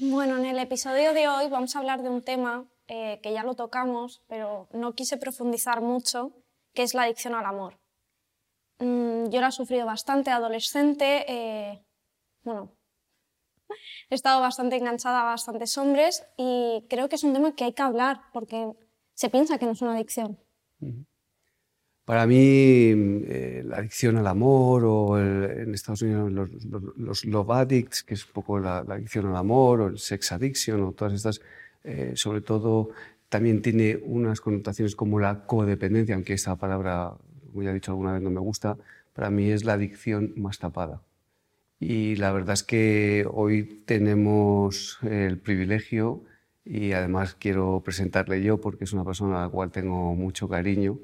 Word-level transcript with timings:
Bueno, 0.00 0.38
en 0.38 0.44
el 0.44 0.60
episodio 0.60 1.12
de 1.12 1.26
hoy 1.26 1.48
vamos 1.48 1.74
a 1.74 1.80
hablar 1.80 2.02
de 2.02 2.08
un 2.08 2.22
tema 2.22 2.68
eh, 2.86 3.18
que 3.20 3.32
ya 3.32 3.42
lo 3.42 3.54
tocamos, 3.54 4.22
pero 4.28 4.68
no 4.72 4.94
quise 4.94 5.16
profundizar 5.16 5.80
mucho, 5.80 6.30
que 6.72 6.84
es 6.84 6.94
la 6.94 7.02
adicción 7.02 7.34
al 7.34 7.44
amor. 7.44 7.80
Mm, 8.78 9.28
yo 9.30 9.40
la 9.40 9.48
he 9.48 9.52
sufrido 9.52 9.86
bastante 9.86 10.30
adolescente, 10.30 11.24
eh, 11.26 11.84
bueno, 12.44 12.70
he 14.08 14.14
estado 14.14 14.40
bastante 14.40 14.76
enganchada 14.76 15.22
a 15.22 15.24
bastantes 15.24 15.76
hombres 15.76 16.24
y 16.36 16.86
creo 16.88 17.08
que 17.08 17.16
es 17.16 17.24
un 17.24 17.32
tema 17.32 17.56
que 17.56 17.64
hay 17.64 17.72
que 17.72 17.82
hablar 17.82 18.20
porque 18.32 18.70
se 19.14 19.30
piensa 19.30 19.58
que 19.58 19.66
no 19.66 19.72
es 19.72 19.82
una 19.82 19.94
adicción. 19.94 20.38
Para 22.08 22.26
mí, 22.26 22.38
eh, 22.38 23.62
la 23.66 23.76
adicción 23.76 24.16
al 24.16 24.26
amor, 24.26 24.82
o 24.86 25.18
en 25.20 25.74
Estados 25.74 26.00
Unidos 26.00 26.32
los, 26.96 27.26
love 27.26 27.50
addicts, 27.50 28.02
que 28.02 28.14
es 28.14 28.24
un 28.24 28.32
poco 28.32 28.58
la, 28.58 28.78
adicción 28.78 29.26
al 29.26 29.36
amor, 29.36 29.82
o 29.82 29.88
el 29.88 29.98
sex 29.98 30.32
addiction, 30.32 30.82
o 30.84 30.92
todas 30.92 31.12
estas, 31.12 31.42
eh, 31.84 32.12
sobre 32.14 32.40
todo, 32.40 32.88
también 33.28 33.60
tiene 33.60 34.00
unas 34.02 34.40
connotaciones 34.40 34.96
como 34.96 35.20
la 35.20 35.44
codependencia, 35.44 36.14
aunque 36.14 36.32
esta 36.32 36.56
palabra, 36.56 37.12
como 37.50 37.62
ya 37.62 37.72
he 37.72 37.74
dicho 37.74 37.90
alguna 37.90 38.14
vez, 38.14 38.22
no 38.22 38.30
me 38.30 38.40
gusta, 38.40 38.78
para 39.12 39.28
mí 39.28 39.50
es 39.50 39.66
la 39.66 39.74
adicción 39.74 40.32
más 40.36 40.58
tapada. 40.58 41.02
Y 41.78 42.16
la 42.16 42.32
verdad 42.32 42.54
es 42.54 42.62
que 42.62 43.26
hoy 43.30 43.82
tenemos 43.84 44.98
el 45.02 45.36
privilegio, 45.36 46.22
y 46.64 46.92
además 46.92 47.36
quiero 47.38 47.82
presentarle 47.84 48.42
yo 48.42 48.62
porque 48.62 48.84
es 48.84 48.94
una 48.94 49.04
persona 49.04 49.40
a 49.40 49.44
la 49.44 49.48
cual 49.50 49.70
tengo 49.70 50.14
mucho 50.14 50.48
cariño, 50.48 50.98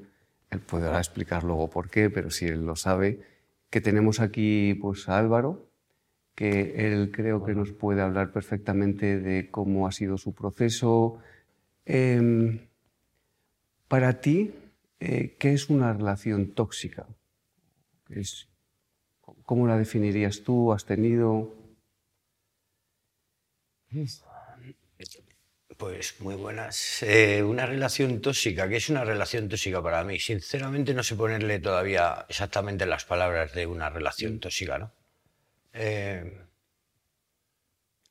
él 0.55 0.61
podrá 0.61 0.97
explicar 0.97 1.43
luego 1.43 1.69
por 1.69 1.89
qué, 1.89 2.09
pero 2.09 2.29
si 2.31 2.45
él 2.45 2.65
lo 2.65 2.75
sabe, 2.75 3.21
que 3.69 3.81
tenemos 3.81 4.19
aquí 4.19 4.73
pues, 4.75 5.07
a 5.09 5.17
Álvaro, 5.17 5.69
que 6.33 6.87
él 6.87 7.11
creo 7.11 7.43
que 7.43 7.53
nos 7.53 7.71
puede 7.71 8.01
hablar 8.01 8.31
perfectamente 8.31 9.19
de 9.19 9.49
cómo 9.49 9.87
ha 9.87 9.91
sido 9.91 10.17
su 10.17 10.33
proceso. 10.33 11.19
Em, 11.85 12.67
para 13.87 14.19
ti, 14.19 14.53
eh, 14.99 15.35
¿qué 15.39 15.53
es 15.53 15.69
una 15.69 15.93
relación 15.93 16.53
tóxica? 16.53 17.07
¿Cómo 19.43 19.67
la 19.67 19.77
definirías 19.77 20.43
tú? 20.43 20.73
¿Has 20.73 20.85
tenido...? 20.85 21.53
Pues 25.77 26.21
muy 26.21 26.35
buenas. 26.35 27.03
Eh, 27.03 27.43
una 27.43 27.65
relación 27.65 28.21
tóxica, 28.21 28.69
¿qué 28.69 28.77
es 28.77 28.89
una 28.89 29.03
relación 29.03 29.49
tóxica 29.49 29.83
para 29.83 30.03
mí? 30.05 30.19
Sinceramente 30.19 30.93
no 30.93 31.03
sé 31.03 31.15
ponerle 31.15 31.59
todavía 31.59 32.25
exactamente 32.29 32.85
las 32.85 33.03
palabras 33.03 33.53
de 33.53 33.65
una 33.65 33.89
relación 33.89 34.35
mm. 34.35 34.39
tóxica, 34.39 34.79
¿no? 34.79 34.93
Eh, 35.73 36.41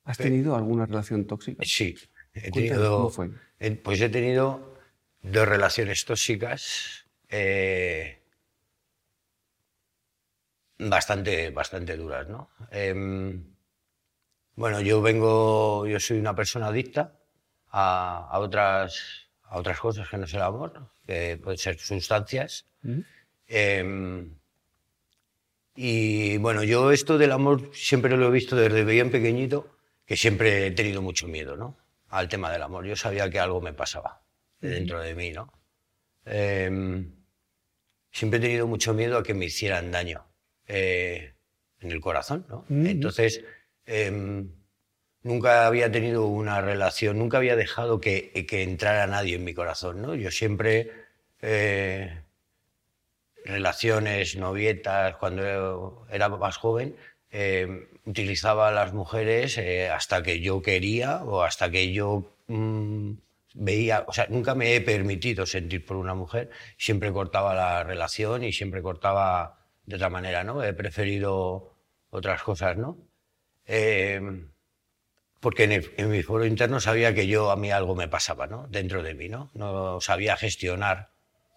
¿Has 0.05 0.19
tenido 0.19 0.55
alguna 0.57 0.85
relación 0.85 1.27
tóxica? 1.27 1.65
Sí, 1.65 1.97
he 2.35 2.51
tenido, 2.51 2.97
¿Cómo 2.97 3.11
fue? 3.11 3.31
pues 3.83 4.01
he 4.03 4.11
tenido 4.11 4.79
dos 5.23 5.49
relaciones 5.49 6.05
tóxicas 6.05 7.07
eh, 7.31 8.23
bastante, 10.79 11.51
bastante 11.51 11.97
duras, 11.97 12.29
¿no? 12.29 12.51
Em, 12.71 13.55
bueno, 14.55 14.83
yo 14.83 15.01
vengo, 15.01 15.87
yo 15.87 15.99
soy 15.99 16.19
una 16.19 16.37
persona 16.37 16.67
adicta 16.67 17.24
a, 17.77 18.39
otras, 18.39 19.29
a 19.43 19.59
otras 19.59 19.81
cosas 19.81 20.09
que 20.09 20.17
no 20.17 20.25
es 20.25 20.35
el 20.35 20.43
amor, 20.43 20.89
que 21.07 21.39
pueden 21.43 21.59
ser 21.59 21.77
sustancias. 21.79 22.67
Em, 23.49 24.37
y 25.75 26.37
bueno, 26.39 26.63
yo 26.63 26.93
esto 26.93 27.19
del 27.19 27.33
amor 27.33 27.71
siempre 27.75 28.17
lo 28.17 28.29
he 28.29 28.31
visto 28.31 28.55
desde 28.55 28.85
bien 28.85 29.11
pequeñito, 29.11 29.77
que 30.07 30.17
siempre 30.17 30.69
he 30.69 30.71
tenido 30.71 31.03
mucho 31.03 31.27
miedo, 31.27 31.57
¿no? 31.57 31.77
Al 32.11 32.29
tema 32.29 32.53
del 32.53 32.63
amor. 32.63 32.87
Yo 32.87 32.95
sabía 32.95 33.29
que 33.29 33.41
algo 33.41 33.61
me 33.61 33.73
pasaba 33.73 34.23
dentro 34.61 35.01
de 35.01 35.17
mí, 35.17 35.33
¿no? 35.33 35.53
Em, 36.27 37.11
siempre 38.13 38.39
he 38.39 38.43
tenido 38.43 38.69
mucho 38.69 38.95
miedo 38.95 39.19
a 39.19 39.25
que 39.25 39.35
me 39.35 39.47
hicieran 39.47 39.91
daño 39.91 40.25
eh, 40.69 41.35
en 41.81 41.91
el 41.91 42.01
corazón, 42.01 42.47
¿no? 42.49 42.65
Entonces, 42.71 43.43
em, 43.85 44.49
nunca 45.25 45.67
había 45.67 45.91
tenido 45.91 46.27
una 46.27 46.61
relación, 46.61 47.19
nunca 47.19 47.39
había 47.39 47.57
dejado 47.57 48.01
que, 48.01 48.31
entrara 48.35 49.07
nadie 49.09 49.37
en 49.37 49.45
mi 49.45 49.55
corazón, 49.55 50.03
¿no? 50.03 50.15
Yo 50.15 50.31
siempre, 50.31 50.93
eh, 51.43 52.23
relaciones, 53.45 54.37
novietas, 54.37 55.17
cuando 55.17 56.07
era 56.11 56.29
más 56.29 56.57
joven, 56.57 56.97
eh, 57.31 57.89
utilizaba 58.07 58.69
a 58.69 58.73
las 58.73 58.93
mujeres 58.93 59.59
eh, 59.59 59.89
hasta 59.91 60.23
que 60.23 60.41
yo 60.41 60.63
quería 60.63 61.25
o 61.25 61.43
hasta 61.43 61.71
que 61.71 61.93
yo 61.93 62.37
mm, 62.49 63.13
veía, 63.55 64.05
o 64.07 64.13
sea, 64.13 64.27
nunca 64.29 64.55
me 64.55 64.77
he 64.77 64.81
permitido 64.81 65.47
sentir 65.47 65.85
por 65.87 65.97
una 65.97 66.15
mujer, 66.15 66.51
siempre 66.79 67.13
cortaba 67.13 67.55
la 67.55 67.83
relación 67.85 68.45
y 68.45 68.53
siempre 68.53 68.83
cortaba 68.83 69.59
de 69.87 69.97
otra 69.97 70.11
manera, 70.11 70.45
¿no? 70.45 70.63
He 70.63 70.73
preferido 70.75 71.75
otras 72.11 72.43
cosas, 72.43 72.77
¿no? 72.77 72.99
Porque 75.45 75.65
en, 75.99 76.09
mi 76.11 76.23
foro 76.23 76.47
interno 76.47 76.81
sabía 76.81 77.15
que 77.15 77.27
yo 77.27 77.51
a 77.51 77.57
mí 77.57 77.71
algo 77.71 77.95
me 77.95 78.09
pasaba, 78.09 78.47
¿no? 78.47 78.67
Dentro 78.69 79.03
de 79.03 79.13
mí, 79.13 79.29
¿no? 79.29 79.51
No 79.53 80.01
sabía 80.01 80.39
gestionar 80.39 81.11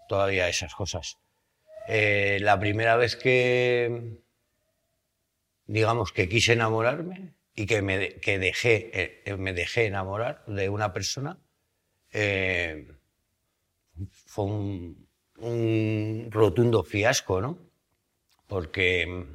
todavía 0.10 0.50
esas 0.50 0.76
cosas. 0.76 1.20
Eh, 1.88 2.38
la 2.42 2.60
primera 2.60 2.98
vez 2.98 3.16
que, 3.16 4.20
digamos, 5.68 6.12
que 6.12 6.28
quise 6.28 6.52
enamorarme 6.52 7.34
y 7.56 7.66
que 7.66 7.82
me, 7.82 8.16
que 8.16 8.38
dejé, 8.40 9.24
eh, 9.24 9.38
me 9.38 9.54
dejé 9.54 9.86
enamorar 9.86 10.44
de 10.48 10.68
una 10.68 10.92
persona, 10.92 11.40
eh, 12.12 12.92
fue 14.12 14.44
un, 14.44 15.08
un 15.38 16.28
rotundo 16.30 16.84
fiasco, 16.84 17.40
¿no? 17.40 17.58
Porque, 18.48 19.26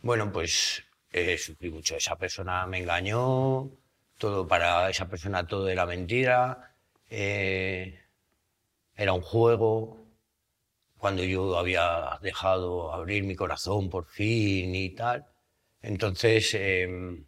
bueno, 0.00 0.32
pues 0.32 0.82
eh, 1.14 1.38
sufrí 1.38 1.70
mucho. 1.70 1.96
Esa 1.96 2.16
persona 2.18 2.66
me 2.66 2.78
engañó, 2.78 3.70
todo 4.18 4.48
para 4.48 4.90
esa 4.90 5.08
persona 5.08 5.46
todo 5.46 5.68
era 5.68 5.86
mentira, 5.86 6.74
eh, 7.08 8.00
era 8.96 9.12
un 9.12 9.22
juego. 9.22 10.04
Cuando 10.98 11.22
yo 11.22 11.56
había 11.56 12.18
dejado 12.20 12.92
abrir 12.92 13.22
mi 13.24 13.36
corazón 13.36 13.90
por 13.90 14.06
fin 14.06 14.74
y 14.74 14.90
tal, 14.90 15.26
entonces 15.82 16.52
em, 16.54 17.26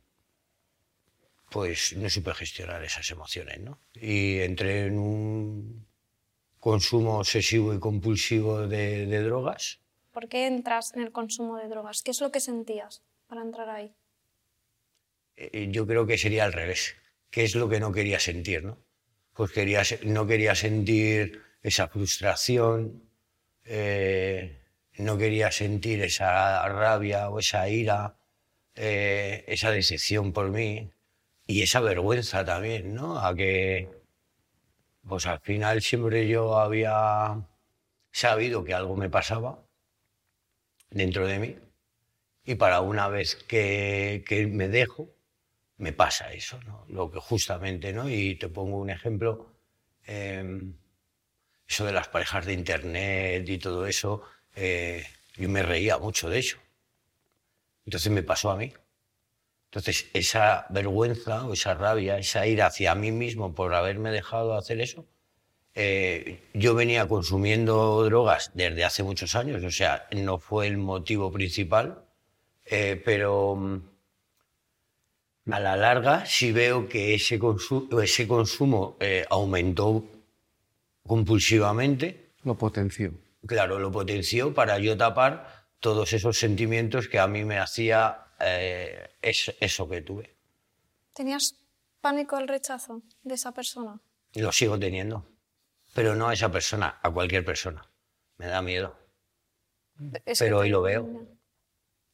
pues 1.51 1.95
no 1.97 2.09
supe 2.11 2.35
gestionar 2.35 2.83
esas 2.83 3.09
emociones, 3.11 3.61
¿no? 3.61 3.79
Y 3.95 4.39
entré 4.41 4.87
en 4.87 4.99
un 4.99 5.87
consumo 6.59 7.19
obsesivo 7.19 7.73
y 7.75 7.79
compulsivo 7.79 8.67
de, 8.67 9.07
de 9.07 9.23
drogas. 9.23 9.81
¿Por 10.11 10.29
qué 10.29 10.47
entras 10.47 10.93
en 10.95 11.03
el 11.03 11.13
consumo 11.13 11.57
de 11.59 11.69
drogas? 11.69 12.03
¿Qué 12.03 12.11
es 12.11 12.21
lo 12.21 12.33
que 12.33 12.41
sentías? 12.41 13.05
Para 13.27 13.43
entrar 13.43 13.69
ahí? 13.69 13.95
Eh, 15.37 15.69
yo 15.71 15.87
creo 15.87 16.07
que 16.07 16.19
sería 16.19 16.45
al 16.45 16.53
revés. 16.53 16.97
¿Qué 17.31 17.45
es 17.45 17.55
lo 17.55 17.69
que 17.69 17.81
no 17.81 17.93
quería 17.93 18.21
sentir? 18.21 18.65
¿no? 18.65 18.79
Pues 19.35 19.51
quería, 19.53 19.83
no 20.05 20.27
quería 20.27 20.55
sentir 20.55 21.43
esa 21.63 21.89
frustración, 21.89 23.03
eh, 23.65 24.63
no 24.99 25.19
quería 25.19 25.51
sentir 25.51 26.03
esa 26.03 26.67
rabia 26.69 27.29
o 27.29 27.39
esa 27.39 27.69
ira, 27.69 28.17
eh, 28.75 29.45
esa 29.49 29.71
decepción 29.71 30.33
por 30.33 30.51
mí 30.51 30.91
y 31.47 31.63
esa 31.63 31.81
vergüenza 31.81 32.45
también, 32.45 32.95
¿no? 32.95 33.19
A 33.19 33.35
que, 33.35 33.91
pues 35.07 35.27
al 35.27 35.41
final 35.41 35.83
siempre 35.83 36.27
yo 36.29 36.59
había 36.59 37.47
sabido 38.11 38.65
que 38.65 38.75
algo 38.75 38.97
me 38.97 39.11
pasaba 39.11 39.63
dentro 40.91 41.27
de 41.27 41.39
mí 41.39 41.57
y 42.47 42.55
para 42.55 42.81
una 42.81 43.09
vez 43.09 43.35
que, 43.35 44.49
me 44.51 44.69
dejo, 44.69 45.11
me 45.79 45.93
pasa 45.93 46.33
eso, 46.33 46.61
¿no? 46.63 46.87
Lo 46.89 47.11
que 47.11 47.19
justamente, 47.19 47.93
¿no? 47.93 48.09
Y 48.09 48.37
te 48.37 48.49
pongo 48.49 48.79
un 48.79 48.91
ejemplo, 48.91 49.53
em, 50.07 50.75
eso 51.69 51.85
de 51.85 51.93
las 51.93 52.09
parejas 52.09 52.47
de 52.47 52.53
internet 52.53 53.49
y 53.49 53.59
todo 53.59 53.87
eso, 53.87 54.23
eh, 54.55 55.05
yo 55.37 55.49
me 55.49 55.63
reía 55.63 55.99
mucho 55.99 56.31
de 56.31 56.39
eso. 56.39 56.59
Entonces 57.85 58.13
me 58.13 58.23
pasó 58.23 58.51
a 58.53 58.57
mí. 58.57 58.73
Entonces 59.67 60.09
esa 60.15 60.67
vergüenza 60.71 61.45
o 61.47 61.53
esa 61.53 61.75
rabia, 61.75 62.19
esa 62.19 62.47
ira 62.47 62.67
hacia 62.67 62.95
mí 62.95 63.13
mismo 63.13 63.55
por 63.55 63.75
haberme 63.75 64.11
dejado 64.11 64.57
hacer 64.57 64.81
eso, 64.81 65.07
eh, 65.75 66.41
yo 66.55 66.75
venía 66.75 67.07
consumiendo 67.09 68.05
drogas 68.05 68.53
desde 68.55 68.85
hace 68.85 69.03
muchos 69.03 69.35
años, 69.35 69.63
o 69.65 69.71
sea, 69.71 70.09
no 70.13 70.39
fue 70.39 70.69
el 70.69 70.79
motivo 70.79 71.31
principal, 71.31 72.06
eh, 72.67 73.01
pero 73.05 73.57
mm, 73.57 73.81
a 75.53 75.61
la 75.61 75.77
larga 75.77 76.27
sí 76.27 76.53
veo 76.53 76.89
que 76.89 77.15
ese, 77.15 77.39
ese 78.03 78.29
consumo 78.29 78.97
eh, 79.01 79.25
aumentó 79.31 80.05
compulsivamente. 81.07 82.33
Lo 82.43 82.57
potenció. 82.57 83.13
Claro, 83.47 83.79
lo 83.79 83.93
potenció 83.93 84.53
para 84.53 84.79
yo 84.79 84.97
tapar 84.97 85.67
todos 85.79 86.13
esos 86.13 86.39
sentimientos 86.39 87.09
que 87.09 87.19
a 87.19 87.29
mí 87.29 87.45
me 87.45 87.59
hacía 87.59 88.27
eh, 88.41 89.11
eso, 89.23 89.89
que 89.89 90.03
tuve. 90.03 90.35
¿Tenías 91.13 91.55
pánico 92.01 92.37
al 92.37 92.49
rechazo 92.49 93.03
de 93.23 93.35
esa 93.35 93.53
persona? 93.53 94.01
Lo 94.35 94.53
sigo 94.53 94.79
teniendo, 94.79 95.25
pero 95.95 96.15
no 96.15 96.29
a 96.29 96.35
esa 96.35 96.51
persona, 96.51 96.99
a 97.03 97.11
cualquier 97.11 97.45
persona. 97.45 97.89
Me 98.37 98.47
da 98.47 98.63
miedo. 98.63 98.97
Es 100.25 100.41
Pero 100.41 100.59
hoy 100.59 100.69
lo 100.69 100.83
veo. 100.83 101.36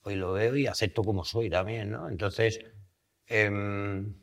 Hoy 0.03 0.17
lo 0.17 0.33
veo 0.33 0.57
y 0.57 0.67
acepto 0.67 1.03
como 1.05 1.25
soy 1.25 1.51
también, 1.51 1.91
¿no? 1.91 2.09
Entonces, 2.09 2.61
em, 3.27 4.15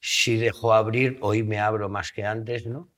sí 0.00 0.36
dejo 0.36 0.72
abrir, 0.72 1.18
hoy 1.20 1.42
me 1.42 1.58
abro 1.58 1.88
más 1.88 2.12
que 2.12 2.24
antes, 2.24 2.66
¿no? 2.66 2.90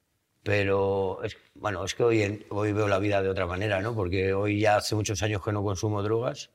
Pero, 0.42 1.22
es, 1.24 1.36
bueno, 1.54 1.84
es 1.84 1.94
que 1.94 2.04
hoy, 2.04 2.22
en- 2.22 2.46
hoy 2.50 2.72
veo 2.72 2.88
la 2.88 2.98
vida 2.98 3.22
de 3.22 3.28
otra 3.28 3.46
manera, 3.46 3.80
¿no? 3.80 3.94
Porque 3.94 4.32
hoy 4.32 4.60
ya 4.60 4.76
hace 4.76 4.94
muchos 4.94 5.22
años 5.22 5.42
que 5.44 5.52
no 5.52 5.62
consumo 5.64 6.02
drogas 6.02 6.50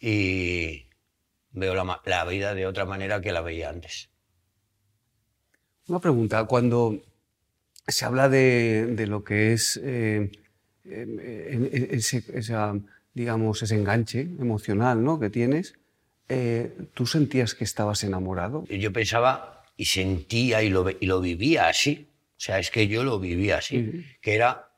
y 0.00 0.88
veo 1.52 1.74
la, 1.74 2.02
la 2.06 2.24
vida 2.26 2.54
de 2.54 2.66
otra 2.66 2.86
manera 2.86 3.20
que 3.20 3.32
la 3.32 3.42
veía 3.42 3.70
antes. 3.70 4.10
Una 5.88 6.00
pregunta, 6.00 6.44
cuando 6.44 7.00
se 7.86 8.04
habla 8.06 8.28
de, 8.28 8.86
de 8.96 9.06
lo 9.06 9.24
que 9.24 9.52
es 9.54 9.78
eh, 9.82 10.30
eh, 10.84 11.48
en- 11.52 11.70
en- 11.72 11.88
ese, 11.92 12.24
esa, 12.34 12.74
digamos, 13.18 13.62
ese 13.62 13.74
enganche 13.74 14.20
emocional 14.20 15.02
¿no? 15.02 15.18
que 15.18 15.28
tienes, 15.28 15.74
eh, 16.28 16.72
¿tú 16.94 17.04
sentías 17.06 17.54
que 17.54 17.64
estabas 17.64 18.04
enamorado? 18.04 18.64
Yo 18.66 18.92
pensaba 18.92 19.64
y 19.76 19.86
sentía 19.86 20.62
y 20.62 20.70
lo, 20.70 20.88
y 20.88 21.06
lo 21.06 21.20
vivía 21.20 21.68
así. 21.68 22.06
O 22.36 22.40
sea, 22.40 22.60
es 22.60 22.70
que 22.70 22.86
yo 22.86 23.02
lo 23.02 23.18
vivía 23.18 23.58
así, 23.58 24.04
que 24.20 24.34
era 24.34 24.70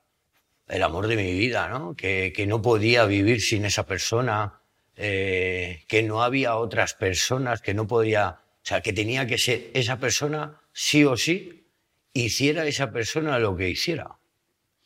el 0.68 0.82
amor 0.82 1.06
de 1.08 1.16
mi 1.16 1.34
vida, 1.34 1.68
¿no? 1.68 1.94
Que, 1.94 2.32
que 2.34 2.46
no 2.46 2.62
podía 2.62 3.04
vivir 3.04 3.42
sin 3.42 3.66
esa 3.66 3.84
persona, 3.84 4.62
eh, 4.96 5.84
que 5.86 6.02
no 6.02 6.22
había 6.22 6.56
otras 6.56 6.94
personas, 6.94 7.60
que 7.60 7.74
no 7.74 7.86
podía, 7.86 8.40
o 8.40 8.66
sea, 8.66 8.80
que 8.80 8.94
tenía 8.94 9.26
que 9.26 9.36
ser 9.36 9.70
esa 9.74 9.98
persona 9.98 10.58
sí 10.72 11.04
o 11.04 11.18
sí, 11.18 11.66
hiciera 12.14 12.66
esa 12.66 12.90
persona 12.90 13.38
lo 13.38 13.54
que 13.56 13.68
hiciera. 13.68 14.19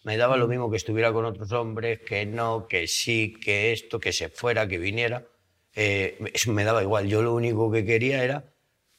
Me 0.05 0.19
daba 0.19 0.37
lo 0.37 0.47
mismo 0.47 0.71
que 0.71 0.77
estuviera 0.77 1.13
con 1.13 1.25
otros 1.25 1.51
hombres, 1.53 2.01
que 2.01 2.27
no, 2.27 2.69
que 2.69 2.87
sí, 2.87 3.35
que 3.43 3.73
esto, 3.73 3.99
que 3.99 4.13
se 4.13 4.29
fuera, 4.29 4.69
que 4.69 4.79
viniera. 4.79 5.27
Eh, 5.75 6.19
eso 6.33 6.53
me 6.53 6.63
daba 6.63 6.83
igual. 6.83 7.09
Yo 7.09 7.23
lo 7.23 7.35
único 7.35 7.73
que 7.73 7.85
quería 7.85 8.23
era 8.23 8.45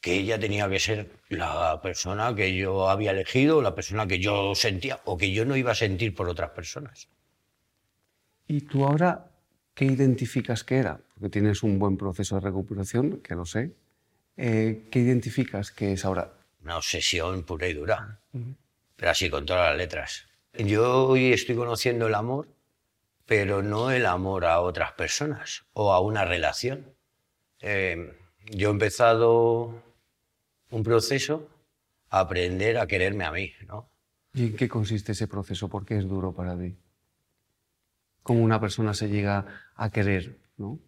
que 0.02 0.16
ella 0.16 0.40
tenía 0.40 0.68
que 0.68 0.80
ser 0.80 1.12
la 1.30 1.80
persona 1.82 2.36
que 2.36 2.56
yo 2.56 2.90
había 2.90 3.12
elegido, 3.12 3.62
la 3.62 3.76
persona 3.76 4.08
que 4.08 4.20
yo 4.20 4.56
sentía 4.56 5.00
o 5.06 5.18
que 5.18 5.32
yo 5.32 5.46
no 5.46 5.56
iba 5.56 5.72
a 5.72 5.76
sentir 5.76 6.14
por 6.14 6.28
otras 6.28 6.52
personas. 6.52 7.08
¿Y 8.48 8.62
tú 8.62 8.86
ahora 8.86 9.32
qué 9.74 9.86
identificas 9.86 10.64
que 10.64 10.78
era? 10.78 11.00
Porque 11.14 11.30
tienes 11.30 11.64
un 11.64 11.80
buen 11.80 11.98
proceso 11.98 12.36
de 12.36 12.42
recuperación, 12.42 13.20
que 13.22 13.36
lo 13.36 13.46
sé. 13.46 13.72
Eh, 14.38 14.88
¿Qué 14.92 15.00
identificas 15.00 15.72
que 15.72 15.94
es 15.94 16.04
ahora? 16.04 16.34
Una 16.64 16.78
obsesión 16.78 17.44
pura 17.44 17.68
y 17.68 17.74
dura, 17.74 18.20
pero 18.96 19.12
así 19.12 19.30
con 19.30 19.46
todas 19.46 19.70
las 19.70 19.78
letras. 19.78 20.28
Yo 20.58 21.08
hoy 21.08 21.34
estoy 21.34 21.56
conociendo 21.56 22.08
el 22.08 22.16
amor, 22.16 22.48
pero 23.26 23.62
no 23.62 23.92
el 23.92 24.06
amor 24.06 24.46
a 24.46 24.62
otras 24.62 24.94
personas 24.94 25.66
o 25.74 25.92
a 25.92 26.00
una 26.00 26.24
relación. 26.24 26.96
Eh, 27.60 28.18
yo 28.52 28.70
he 28.70 28.72
empezado 28.72 29.84
un 30.70 30.84
proceso 30.84 31.50
a 32.10 32.22
aprender 32.22 32.78
a 32.78 32.88
quererme 32.88 33.26
a 33.26 33.32
mí, 33.32 33.52
¿no? 33.68 33.90
¿Y 34.34 34.48
en 34.48 34.56
qué 34.56 34.70
consiste 34.70 35.12
ese 35.12 35.28
proceso? 35.28 35.68
¿Por 35.68 35.86
qué 35.86 35.98
es 35.98 36.08
duro 36.08 36.34
para 36.34 36.58
ti? 36.58 36.78
¿Cómo 38.24 38.42
una 38.42 38.60
persona 38.60 38.94
se 38.94 39.10
llega 39.10 39.72
a 39.76 39.90
querer? 39.90 40.38
¿no? 40.58 40.80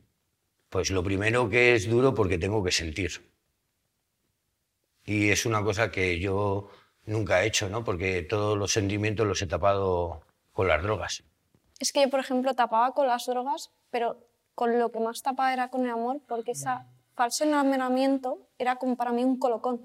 Pues 0.70 0.92
lo 0.92 1.04
primero 1.04 1.50
que 1.50 1.76
es 1.76 1.90
duro 1.90 2.14
porque 2.14 2.38
tengo 2.38 2.64
que 2.64 2.72
sentir. 2.72 3.30
Y 5.06 5.30
es 5.30 5.46
una 5.46 5.64
cosa 5.64 5.92
que 5.92 6.20
yo 6.20 6.70
nunca 7.08 7.42
he 7.44 7.48
hecho, 7.48 7.68
¿no? 7.70 7.84
Porque 7.84 8.22
todos 8.22 8.56
los 8.58 8.72
sentimientos 8.72 9.26
los 9.26 9.42
he 9.42 9.48
tapado 9.48 10.22
con 10.54 10.68
las 10.68 10.84
drogas. 10.84 11.24
Es 11.80 11.92
que 11.92 12.02
yo, 12.02 12.10
por 12.10 12.20
ejemplo, 12.20 12.54
tapaba 12.54 12.94
con 12.94 13.08
las 13.08 13.26
drogas, 13.26 13.72
pero 13.90 14.18
con 14.56 14.78
lo 14.80 14.92
que 14.92 15.00
más 15.00 15.22
tapaba 15.24 15.52
era 15.54 15.70
con 15.70 15.84
el 15.86 15.92
amor, 15.92 16.22
porque 16.28 16.52
ese 16.52 16.70
falso 17.16 17.44
enamoramiento 17.44 18.48
era 18.58 18.76
como 18.78 18.96
para 18.96 19.12
mí 19.12 19.24
un 19.24 19.38
colocón. 19.40 19.82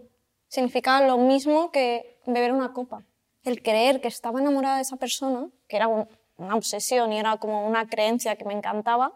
Significaba 0.49 1.07
lo 1.07 1.17
mismo 1.19 1.71
que 1.71 2.19
beber 2.27 2.53
una 2.53 2.73
copa. 2.73 3.05
El 3.43 3.63
creer 3.63 4.01
que 4.01 4.09
estaba 4.09 4.41
enamorada 4.41 4.77
de 4.77 4.83
esa 4.83 4.97
persona, 4.97 5.49
que 5.69 5.77
era 5.77 5.89
un- 5.89 6.09
una 6.37 6.57
obsesión 6.57 7.13
y 7.13 7.19
era 7.19 7.37
como 7.39 7.67
una 7.67 7.87
creencia 7.89 8.37
que 8.37 8.45
me 8.45 8.55
encantaba, 8.55 9.13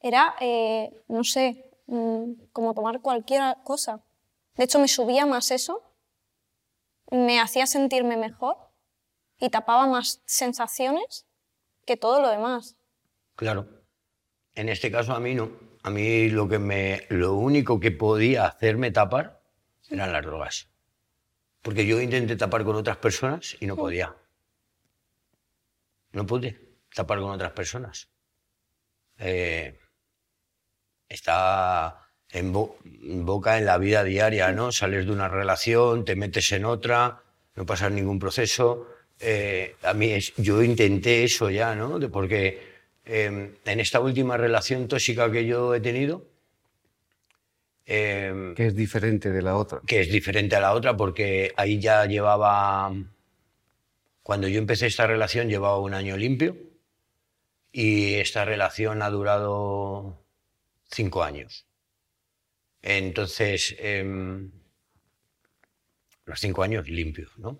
era, 0.00 0.34
eh, 0.40 1.02
no 1.08 1.24
sé, 1.24 1.70
mm, 1.86 2.32
como 2.52 2.74
tomar 2.74 3.00
cualquier 3.00 3.56
cosa. 3.64 4.00
De 4.56 4.64
hecho, 4.64 4.78
me 4.78 4.88
subía 4.88 5.26
más 5.26 5.50
eso, 5.50 5.82
me 7.10 7.40
hacía 7.40 7.66
sentirme 7.66 8.16
mejor 8.16 8.56
y 9.38 9.50
tapaba 9.50 9.86
más 9.86 10.22
sensaciones 10.26 11.26
que 11.86 11.96
todo 11.96 12.20
lo 12.20 12.30
demás. 12.30 12.76
Claro. 13.36 13.68
En 14.54 14.68
este 14.68 14.90
caso 14.90 15.12
a 15.12 15.20
mí 15.20 15.34
no. 15.34 15.50
A 15.82 15.90
mí 15.90 16.30
lo, 16.30 16.48
que 16.48 16.58
me, 16.58 17.06
lo 17.10 17.34
único 17.34 17.78
que 17.78 17.90
podía 17.90 18.46
hacerme 18.46 18.90
tapar 18.90 19.42
eran 19.90 20.12
las 20.12 20.24
drogas. 20.24 20.70
Porque 21.60 21.86
yo 21.86 22.00
intenté 22.00 22.36
tapar 22.36 22.64
con 22.64 22.76
otras 22.76 22.96
personas 22.96 23.56
y 23.60 23.66
no 23.66 23.76
podía. 23.76 24.16
No 26.12 26.24
pude 26.24 26.78
tapar 26.94 27.18
con 27.20 27.30
otras 27.30 27.52
personas. 27.52 28.08
Eh, 29.18 29.78
está 31.08 32.03
en, 32.34 32.52
bo- 32.52 32.76
boca 33.02 33.56
en 33.56 33.64
la 33.64 33.78
vida 33.78 34.04
diaria, 34.04 34.52
¿no? 34.52 34.70
Sales 34.72 35.06
de 35.06 35.12
una 35.12 35.28
relación, 35.28 36.04
te 36.04 36.16
metes 36.16 36.52
en 36.52 36.66
otra, 36.66 37.22
no 37.56 37.64
pasas 37.64 37.90
ningún 37.92 38.18
proceso. 38.18 38.86
Eh, 39.20 39.76
a 39.82 39.94
mí 39.94 40.10
es- 40.10 40.34
yo 40.36 40.62
intenté 40.62 41.24
eso 41.24 41.48
ya, 41.48 41.74
¿no? 41.74 41.98
De- 41.98 42.08
porque 42.08 42.74
eh, 43.06 43.54
en 43.64 43.80
esta 43.80 44.00
última 44.00 44.36
relación 44.36 44.88
tóxica 44.88 45.30
que 45.30 45.46
yo 45.46 45.74
he 45.74 45.80
tenido, 45.80 46.22
eh, 47.86 48.54
Que 48.56 48.66
es 48.68 48.74
diferente 48.74 49.30
de 49.30 49.42
la 49.42 49.56
otra. 49.56 49.80
que 49.86 50.00
es 50.00 50.10
diferente 50.10 50.56
a 50.56 50.60
la 50.60 50.72
otra 50.72 50.96
porque 50.96 51.52
ahí 51.56 51.78
ya 51.78 52.06
llevaba, 52.06 52.92
cuando 54.22 54.48
yo 54.48 54.58
empecé 54.58 54.86
esta 54.86 55.06
relación 55.06 55.48
llevaba 55.48 55.78
un 55.78 55.92
año 55.94 56.16
limpio 56.16 56.56
y 57.72 58.14
esta 58.14 58.44
relación 58.46 59.02
ha 59.02 59.10
durado 59.10 60.18
cinco 60.90 61.22
años. 61.22 61.66
Entonces, 62.86 63.74
em, 63.78 64.50
los 66.26 66.38
cinco 66.38 66.62
años 66.62 66.86
limpios, 66.86 67.32
¿no? 67.38 67.58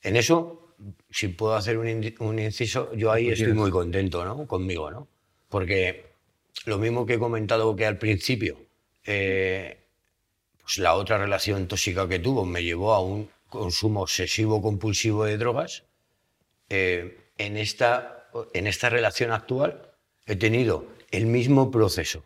En 0.00 0.14
eso, 0.14 0.76
si 1.10 1.26
puedo 1.26 1.56
hacer 1.56 1.76
un, 1.76 2.38
inciso, 2.38 2.94
yo 2.94 3.10
ahí 3.10 3.30
estoy 3.30 3.52
muy 3.52 3.72
contento, 3.72 4.24
¿no? 4.24 4.46
Conmigo, 4.46 4.88
¿no? 4.92 5.08
Porque 5.48 6.12
lo 6.66 6.78
mismo 6.78 7.04
que 7.04 7.14
he 7.14 7.18
comentado 7.18 7.74
que 7.74 7.84
al 7.84 7.98
principio, 7.98 8.60
eh, 9.04 9.76
pues 10.62 10.78
la 10.78 10.94
otra 10.94 11.18
relación 11.18 11.66
tóxica 11.66 12.08
que 12.08 12.20
tuvo 12.20 12.46
me 12.46 12.62
llevó 12.62 12.94
a 12.94 13.00
un 13.00 13.28
consumo 13.48 14.02
obsesivo 14.02 14.62
compulsivo 14.62 15.24
de 15.24 15.36
drogas. 15.36 15.82
eh, 16.68 17.16
en, 17.38 17.56
esta, 17.56 18.30
en 18.52 18.68
esta 18.68 18.88
relación 18.88 19.32
actual 19.32 19.90
he 20.26 20.36
tenido 20.36 20.86
el 21.10 21.26
mismo 21.26 21.72
proceso, 21.72 22.22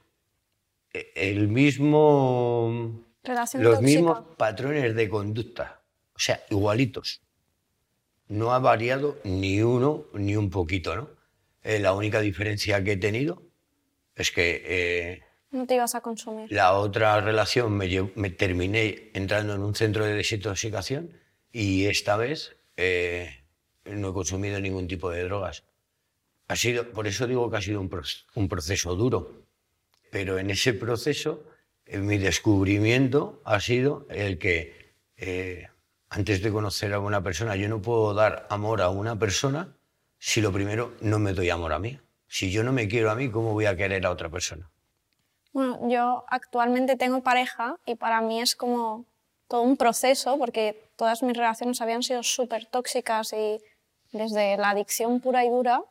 el 0.94 1.48
mismo, 1.48 3.02
Relación 3.22 3.62
los 3.62 3.74
tóxica. 3.74 3.86
mismos 4.00 4.22
patrones 4.36 4.94
de 4.94 5.08
conducta, 5.08 5.80
o 6.14 6.18
sea, 6.18 6.42
igualitos. 6.50 7.20
No 8.28 8.52
ha 8.54 8.58
variado 8.58 9.18
ni 9.24 9.60
uno 9.60 10.06
ni 10.14 10.36
un 10.36 10.50
poquito, 10.50 10.96
¿no? 10.96 11.10
Eh, 11.62 11.78
la 11.78 11.94
única 11.94 12.20
diferencia 12.20 12.82
que 12.84 12.92
he 12.92 12.96
tenido 12.96 13.42
es 14.14 14.30
que 14.30 14.62
eh, 14.66 15.22
No 15.50 15.66
te 15.66 15.74
ibas 15.74 15.94
a 15.94 16.00
consumir. 16.00 16.50
la 16.52 16.74
otra 16.74 17.20
relación 17.20 17.72
me, 17.72 18.30
terminé 18.30 19.10
entrando 19.14 19.54
en 19.54 19.62
un 19.62 19.74
centro 19.74 20.04
de 20.04 20.14
desintoxicación 20.14 21.10
y 21.52 21.86
esta 21.86 22.16
vez 22.16 22.56
eh, 22.76 23.44
no 23.84 24.10
he 24.10 24.12
consumido 24.12 24.60
ningún 24.60 24.86
tipo 24.86 25.10
de 25.10 25.24
drogas. 25.24 25.64
Ha 26.48 26.56
sido, 26.56 26.90
por 26.92 27.06
eso 27.06 27.26
digo 27.26 27.50
que 27.50 27.56
ha 27.56 27.62
sido 27.62 27.80
un 27.80 28.48
proceso 28.48 28.94
duro. 28.94 29.43
Pero 30.14 30.38
en 30.38 30.48
ese 30.48 30.74
proceso, 30.74 31.42
eh, 31.86 31.98
mi 31.98 32.18
descubrimiento 32.18 33.42
ha 33.44 33.58
sido 33.58 34.06
el 34.10 34.38
que 34.38 34.94
eh, 35.16 35.66
antes 36.08 36.40
de 36.40 36.52
conocer 36.52 36.94
a 36.94 37.00
una 37.00 37.20
persona, 37.20 37.56
yo 37.56 37.68
no 37.68 37.82
puedo 37.82 38.14
dar 38.14 38.46
amor 38.48 38.80
a 38.80 38.90
una 38.90 39.18
persona 39.18 39.74
si 40.20 40.40
lo 40.40 40.52
primero 40.52 40.92
no 41.00 41.18
me 41.18 41.32
doy 41.32 41.50
amor 41.50 41.72
a 41.72 41.80
mí. 41.80 41.98
Si 42.28 42.52
yo 42.52 42.62
no 42.62 42.70
me 42.70 42.86
quiero 42.86 43.10
a 43.10 43.16
mí, 43.16 43.28
¿cómo 43.28 43.54
voy 43.54 43.66
a 43.66 43.74
querer 43.74 44.06
a 44.06 44.12
otra 44.12 44.28
persona? 44.28 44.70
Bueno, 45.52 45.80
yo 45.88 46.24
actualmente 46.28 46.94
tengo 46.94 47.24
pareja 47.24 47.80
y 47.84 47.96
para 47.96 48.20
mí 48.20 48.40
es 48.40 48.54
como 48.54 49.06
todo 49.48 49.62
un 49.62 49.76
proceso 49.76 50.38
porque 50.38 50.90
todas 50.94 51.24
mis 51.24 51.36
relaciones 51.36 51.80
habían 51.80 52.04
sido 52.04 52.22
súper 52.22 52.66
tóxicas 52.66 53.32
y 53.32 53.58
desde 54.12 54.58
la 54.58 54.70
adicción 54.70 55.18
pura 55.18 55.44
y 55.44 55.48
dura 55.48 55.82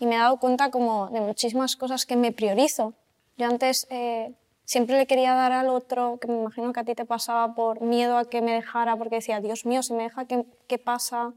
y 0.00 0.06
me 0.06 0.16
he 0.16 0.18
dado 0.18 0.38
cuenta 0.40 0.72
como 0.72 1.08
de 1.10 1.20
muchísimas 1.20 1.76
cosas 1.76 2.04
que 2.04 2.16
me 2.16 2.32
priorizo. 2.32 2.94
Yo 3.40 3.46
antes 3.46 3.86
eh, 3.88 4.34
siempre 4.66 4.98
le 4.98 5.06
quería 5.06 5.32
dar 5.32 5.52
al 5.52 5.70
otro, 5.70 6.18
que 6.20 6.28
me 6.28 6.34
imagino 6.34 6.74
que 6.74 6.80
a 6.80 6.84
ti 6.84 6.94
te 6.94 7.06
pasaba 7.06 7.54
por 7.54 7.80
miedo 7.80 8.18
a 8.18 8.28
que 8.28 8.42
me 8.42 8.52
dejara, 8.52 8.98
porque 8.98 9.14
decía, 9.14 9.40
Dios 9.40 9.64
mío, 9.64 9.82
si 9.82 9.94
me 9.94 10.02
deja, 10.02 10.26
¿qué, 10.26 10.44
qué 10.68 10.76
pasa? 10.76 11.32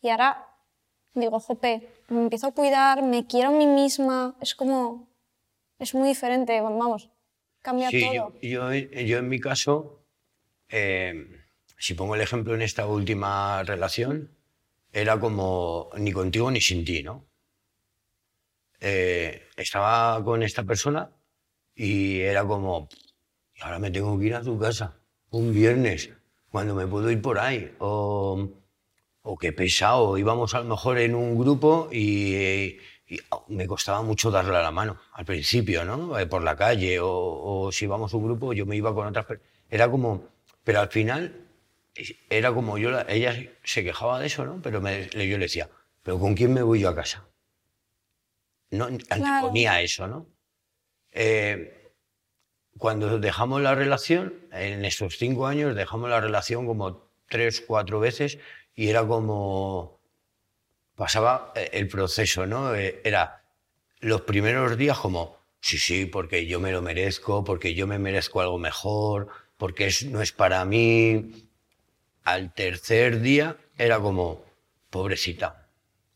Y 0.00 0.10
ahora 0.10 0.46
digo, 1.12 1.40
jope, 1.40 1.88
me 2.06 2.20
empiezo 2.22 2.46
a 2.46 2.52
cuidar, 2.52 3.02
me 3.02 3.26
quiero 3.26 3.48
a 3.48 3.52
mí 3.52 3.66
misma, 3.66 4.36
es 4.40 4.54
como, 4.54 5.08
es 5.80 5.92
muy 5.92 6.10
diferente, 6.10 6.60
vamos, 6.60 7.10
cambia 7.62 7.90
Sí, 7.90 8.00
todo. 8.00 8.32
yo, 8.40 8.72
yo, 8.72 8.72
yo 8.72 9.18
en 9.18 9.28
mi 9.28 9.40
caso, 9.40 10.04
eh, 10.68 11.36
si 11.78 11.94
pongo 11.94 12.14
el 12.14 12.20
ejemplo 12.20 12.54
en 12.54 12.62
esta 12.62 12.86
última 12.86 13.64
relación, 13.64 14.30
era 14.92 15.18
como 15.18 15.90
ni 15.98 16.12
contigo 16.12 16.48
ni 16.52 16.60
sin 16.60 16.84
ti, 16.84 17.02
¿no? 17.02 17.26
Eh, 18.78 19.48
estaba 19.56 20.22
con 20.22 20.44
esta 20.44 20.62
persona 20.62 21.10
y 21.86 22.20
era 22.20 22.44
como, 22.44 22.88
ahora 23.62 23.78
me 23.78 23.90
tengo 23.90 24.18
que 24.18 24.26
ir 24.26 24.34
a 24.34 24.42
tu 24.42 24.58
casa 24.58 24.86
un 25.30 25.52
viernes, 25.54 26.10
cuando 26.50 26.74
me 26.74 26.86
puedo 26.86 27.10
ir 27.10 27.22
por 27.22 27.38
ahí. 27.38 27.74
O, 27.78 28.48
o 29.22 29.36
qué 29.38 29.52
pesado, 29.52 30.18
íbamos 30.18 30.54
a 30.54 30.58
lo 30.60 30.64
mejor 30.66 30.98
en 30.98 31.14
un 31.14 31.38
grupo 31.38 31.88
y, 31.92 32.78
y, 33.08 33.20
me 33.48 33.66
costaba 33.66 34.02
mucho 34.02 34.30
darle 34.30 34.52
la 34.52 34.70
mano 34.70 34.98
al 35.14 35.24
principio, 35.24 35.84
¿no? 35.84 36.18
Eh, 36.18 36.26
Por 36.26 36.42
la 36.42 36.56
calle 36.56 37.00
o, 37.00 37.08
o 37.10 37.72
si 37.72 37.84
íbamos 37.86 38.12
a 38.12 38.16
un 38.16 38.24
grupo 38.24 38.52
yo 38.52 38.66
me 38.66 38.76
iba 38.76 38.94
con 38.94 39.06
otras 39.06 39.26
personas. 39.26 39.50
Era 39.70 39.90
como, 39.90 40.24
pero 40.64 40.80
al 40.80 40.88
final 40.90 41.46
era 42.28 42.52
como 42.52 42.78
yo, 42.78 42.90
la- 42.90 43.06
ella 43.08 43.34
se 43.64 43.84
quejaba 43.84 44.18
de 44.20 44.26
eso, 44.26 44.44
¿no? 44.44 44.60
Pero 44.62 44.80
me- 44.80 45.08
yo 45.10 45.38
le 45.38 45.46
decía, 45.48 45.68
¿pero 46.02 46.18
con 46.18 46.34
quién 46.34 46.52
me 46.52 46.62
voy 46.62 46.80
yo 46.80 46.88
a 46.88 46.94
casa? 46.94 47.26
No, 48.70 48.88
Claro. 49.08 49.46
ponía 49.48 49.80
eso, 49.82 50.06
¿no? 50.06 50.26
Eh, 51.12 51.92
cuando 52.78 53.18
dejamos 53.18 53.60
la 53.62 53.74
relación, 53.74 54.34
en 54.52 54.84
estos 54.84 55.18
cinco 55.18 55.46
años 55.46 55.76
dejamos 55.76 56.10
la 56.10 56.20
relación 56.20 56.66
como 56.66 57.08
tres, 57.28 57.60
cuatro 57.66 58.00
veces 58.00 58.38
y 58.74 58.88
era 58.88 59.06
como 59.06 60.00
pasaba 60.96 61.52
eh, 61.54 61.70
el 61.72 61.88
proceso, 61.88 62.46
¿no? 62.46 62.74
Eh, 62.74 63.00
Era 63.04 63.42
los 64.00 64.22
primeros 64.22 64.76
días 64.78 64.98
como, 64.98 65.36
sí, 65.60 65.78
sí, 65.78 66.06
porque 66.06 66.46
yo 66.46 66.60
me 66.60 66.72
lo 66.72 66.82
merezco, 66.82 67.44
porque 67.44 67.74
yo 67.74 67.86
me 67.86 67.98
merezco 67.98 68.40
algo 68.40 68.58
mejor, 68.58 69.28
porque 69.56 69.86
es, 69.86 70.04
no 70.06 70.22
es 70.22 70.32
para 70.32 70.64
mí. 70.64 71.48
Al 72.24 72.52
tercer 72.54 73.20
día 73.20 73.56
era 73.78 73.98
como, 74.00 74.44
pobrecita, 74.90 75.68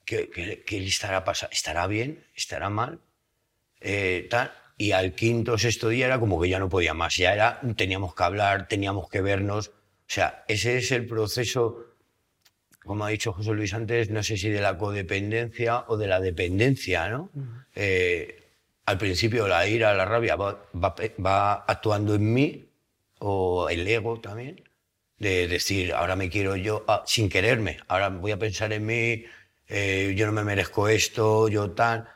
¿qué, 0.05 0.31
qué, 0.31 0.63
qué 0.67 0.81
le 0.81 0.89
estará 0.89 1.25
pasando? 1.25 1.53
¿Estará 1.53 1.87
bien? 1.87 2.25
¿Estará 2.35 2.71
mal? 2.71 3.01
Eh, 3.81 4.27
tal. 4.31 4.53
Y 4.77 4.93
al 4.93 5.15
quinto 5.15 5.53
o 5.53 5.59
sexto 5.59 5.89
día 5.89 6.07
era 6.07 6.19
como 6.19 6.41
que 6.41 6.49
ya 6.49 6.59
no 6.59 6.69
podía 6.69 6.95
más, 6.95 7.17
ya 7.17 7.33
era, 7.33 7.61
teníamos 7.77 8.15
que 8.15 8.25
hablar, 8.25 8.67
teníamos 8.69 9.09
que 9.09 9.21
vernos. 9.21 9.69
O 9.69 10.09
sea, 10.09 10.45
ese 10.49 10.79
es 10.79 10.91
el 10.93 11.07
proceso 11.07 11.95
como 12.85 13.05
ha 13.05 13.09
dicho 13.09 13.33
José 13.33 13.53
Luis 13.53 13.73
antes, 13.73 14.11
no 14.11 14.23
sé 14.23 14.37
si 14.37 14.51
de 14.51 14.61
la 14.61 14.77
codependencia 14.77 15.85
o 15.89 15.97
de 15.97 16.07
la 16.07 16.21
dependencia, 16.21 17.09
¿no? 17.09 17.31
Eh, 17.75 18.43
al 18.85 18.99
principio 18.99 19.49
la 19.49 19.67
ira, 19.67 19.95
la 19.95 20.05
rabia 20.05 20.37
va, 20.37 20.67
va 20.75 20.95
va 21.25 21.55
actuando 21.55 22.15
en 22.15 22.33
mí, 22.33 22.69
o 23.21 23.69
el 23.71 23.89
ego 23.89 24.21
también, 24.21 24.63
de 25.19 25.49
decir, 25.49 25.95
ahora 25.95 26.17
me 26.17 26.29
quiero 26.29 26.57
yo, 26.57 26.85
ah, 26.87 27.03
sin 27.07 27.31
quererme, 27.31 27.79
ahora 27.89 28.11
voy 28.11 28.33
a 28.33 28.39
pensar 28.39 28.73
en 28.75 28.85
mí, 28.85 29.25
eh, 29.69 30.15
yo 30.15 30.27
no 30.27 30.33
me 30.33 30.45
merezco 30.45 30.89
esto, 30.89 31.49
yo 31.49 31.71
tal, 31.71 32.07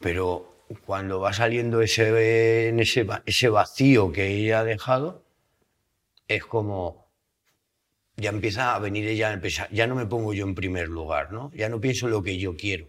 pero 0.00 0.55
cuando 0.84 1.20
va 1.20 1.32
saliendo 1.32 1.80
ese, 1.80 2.68
en 2.68 2.80
ese, 2.80 3.06
ese 3.24 3.48
vacío 3.48 4.12
que 4.12 4.28
ella 4.28 4.60
ha 4.60 4.64
dejado, 4.64 5.22
es 6.28 6.44
como, 6.44 7.06
ya 8.16 8.30
empieza 8.30 8.74
a 8.74 8.78
venir 8.78 9.06
ella 9.06 9.30
a 9.30 9.32
empezar, 9.32 9.68
ya 9.70 9.86
no 9.86 9.94
me 9.94 10.06
pongo 10.06 10.34
yo 10.34 10.44
en 10.44 10.54
primer 10.54 10.88
lugar, 10.88 11.32
¿no? 11.32 11.52
Ya 11.54 11.68
no 11.68 11.80
pienso 11.80 12.08
lo 12.08 12.22
que 12.22 12.38
yo 12.38 12.56
quiero, 12.56 12.86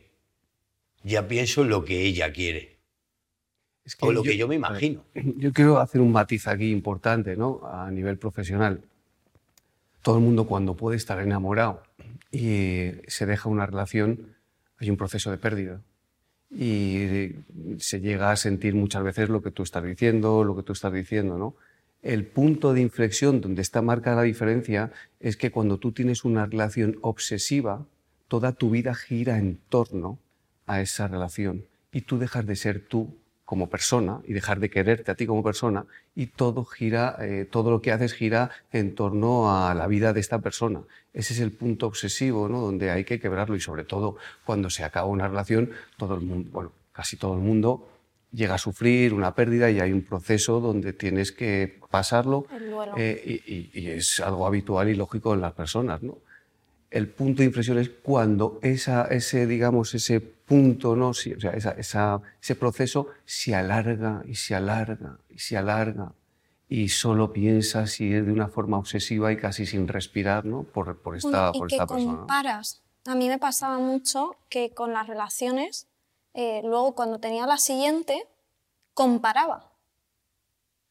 ya 1.03 1.27
pienso 1.27 1.63
lo 1.63 1.85
que 1.85 2.01
ella 2.01 2.31
quiere, 2.31 2.79
Es 3.85 3.95
o 3.99 4.11
lo 4.11 4.23
que 4.23 4.37
yo 4.37 4.47
me 4.47 4.55
imagino. 4.55 5.03
Yo 5.13 5.53
quiero 5.53 5.79
hacer 5.79 6.01
un 6.01 6.11
matiz 6.11 6.47
aquí 6.47 6.71
importante, 6.71 7.35
¿no? 7.35 7.61
A 7.63 7.89
nivel 7.91 8.17
profesional. 8.17 8.81
Todo 10.01 10.17
el 10.17 10.23
mundo 10.23 10.45
cuando 10.45 10.75
puede 10.75 10.97
estar 10.97 11.19
enamorado 11.19 11.83
y 12.31 12.91
se 13.07 13.25
deja 13.25 13.49
una 13.49 13.65
relación, 13.65 14.35
hay 14.79 14.89
un 14.89 14.97
proceso 14.97 15.31
de 15.31 15.37
pérdida. 15.37 15.81
Y 16.49 17.31
se 17.79 17.99
llega 17.99 18.31
a 18.31 18.35
sentir 18.35 18.73
muchas 18.73 19.03
veces 19.03 19.29
lo 19.29 19.41
que 19.41 19.51
tú 19.51 19.63
estás 19.63 19.83
diciendo, 19.83 20.43
lo 20.43 20.55
que 20.55 20.63
tú 20.63 20.73
estás 20.73 20.93
diciendo, 20.93 21.37
¿no? 21.37 21.55
El 22.01 22.25
punto 22.25 22.73
de 22.73 22.81
inflexión 22.81 23.41
donde 23.41 23.61
está 23.61 23.81
marcada 23.81 24.17
la 24.17 24.23
diferencia 24.23 24.91
es 25.19 25.35
que 25.35 25.51
cuando 25.51 25.77
tú 25.77 25.91
tienes 25.91 26.23
una 26.23 26.45
relación 26.45 26.97
obsesiva, 27.01 27.85
toda 28.27 28.53
tu 28.53 28.69
vida 28.69 28.93
gira 28.93 29.37
en 29.37 29.59
torno 29.69 30.19
a 30.67 30.81
esa 30.81 31.07
relación 31.07 31.65
y 31.91 32.01
tú 32.01 32.19
dejas 32.19 32.45
de 32.45 32.55
ser 32.55 32.81
tú 32.81 33.17
como 33.47 33.69
persona 33.69 34.19
y 34.27 34.33
dejar 34.33 34.59
de 34.59 34.69
quererte 34.69 35.09
a 35.09 35.15
ti 35.15 35.25
como 35.25 35.41
persona 35.41 35.85
y 36.17 36.25
todo 36.27 36.65
gira, 36.65 37.15
eh, 37.21 37.47
todo 37.49 37.71
lo 37.71 37.81
que 37.81 37.93
haces 37.93 38.11
gira 38.13 38.51
en 38.73 38.93
torno 38.93 39.31
a 39.55 39.73
la 39.73 39.87
vida 39.87 40.11
de 40.11 40.19
esta 40.19 40.39
persona. 40.39 40.81
Ese 41.13 41.33
es 41.33 41.39
el 41.39 41.53
punto 41.53 41.87
obsesivo, 41.87 42.49
¿no? 42.49 42.59
Donde 42.59 42.91
hay 42.91 43.05
que 43.05 43.21
quebrarlo 43.21 43.55
y 43.55 43.61
sobre 43.61 43.85
todo 43.85 44.17
cuando 44.45 44.69
se 44.69 44.83
acaba 44.83 45.07
una 45.07 45.29
relación, 45.29 45.71
todo 45.95 46.15
el 46.15 46.21
mundo, 46.21 46.49
bueno, 46.51 46.71
casi 46.91 47.15
todo 47.15 47.35
el 47.35 47.39
mundo 47.39 47.87
llega 48.33 48.55
a 48.55 48.57
sufrir 48.57 49.13
una 49.13 49.33
pérdida 49.33 49.71
y 49.71 49.79
hay 49.79 49.93
un 49.93 50.01
proceso 50.01 50.59
donde 50.59 50.91
tienes 50.91 51.31
que 51.31 51.79
pasarlo 51.89 52.45
eh, 52.97 53.41
y, 53.47 53.53
y- 53.55 53.71
y 53.73 53.87
es 53.91 54.19
algo 54.19 54.45
habitual 54.45 54.89
y 54.89 54.95
lógico 54.95 55.33
en 55.33 55.39
las 55.39 55.53
personas, 55.53 56.03
¿no? 56.03 56.17
el 56.91 57.07
punto 57.07 57.39
de 57.43 57.45
inflexión 57.45 57.77
es 57.77 57.89
cuando 58.01 58.59
esa, 58.61 59.05
ese, 59.07 59.47
digamos, 59.47 59.93
ese 59.95 60.21
punto, 60.47 60.95
¿no? 60.95 61.13
Si- 61.13 61.33
o 61.33 61.39
sea, 61.39 61.51
esa- 61.51 61.71
esa- 61.71 62.21
ese 62.41 62.55
proceso 62.55 63.07
se 63.25 63.53
alarga 63.53 64.21
y 64.25 64.35
se 64.35 64.55
alarga 64.55 65.19
y 65.29 65.39
se 65.39 65.57
alarga 65.57 66.13
y 66.69 66.89
solo 66.89 67.31
piensas 67.33 67.99
y 68.01 68.13
es 68.13 68.25
de 68.25 68.31
una 68.31 68.47
forma 68.47 68.77
obsesiva 68.77 69.31
y 69.31 69.37
casi 69.37 69.65
sin 69.65 69.87
respirar, 69.87 70.45
¿no? 70.45 70.63
Por, 70.63 71.01
por 71.01 71.15
esta, 71.17 71.51
y 71.53 71.59
por 71.59 71.67
que 71.67 71.75
esta 71.75 71.85
persona. 71.87 72.17
comparas. 72.19 72.81
A 73.05 73.15
mí 73.15 73.27
me 73.29 73.37
pasaba 73.39 73.77
mucho 73.77 74.35
que 74.49 74.71
con 74.73 74.91
las 74.93 75.07
relaciones, 75.07 75.87
eh, 76.33 76.61
luego 76.63 76.95
cuando 76.95 77.19
tenía 77.19 77.45
la 77.45 77.57
siguiente, 77.57 78.25
comparaba. 78.93 79.71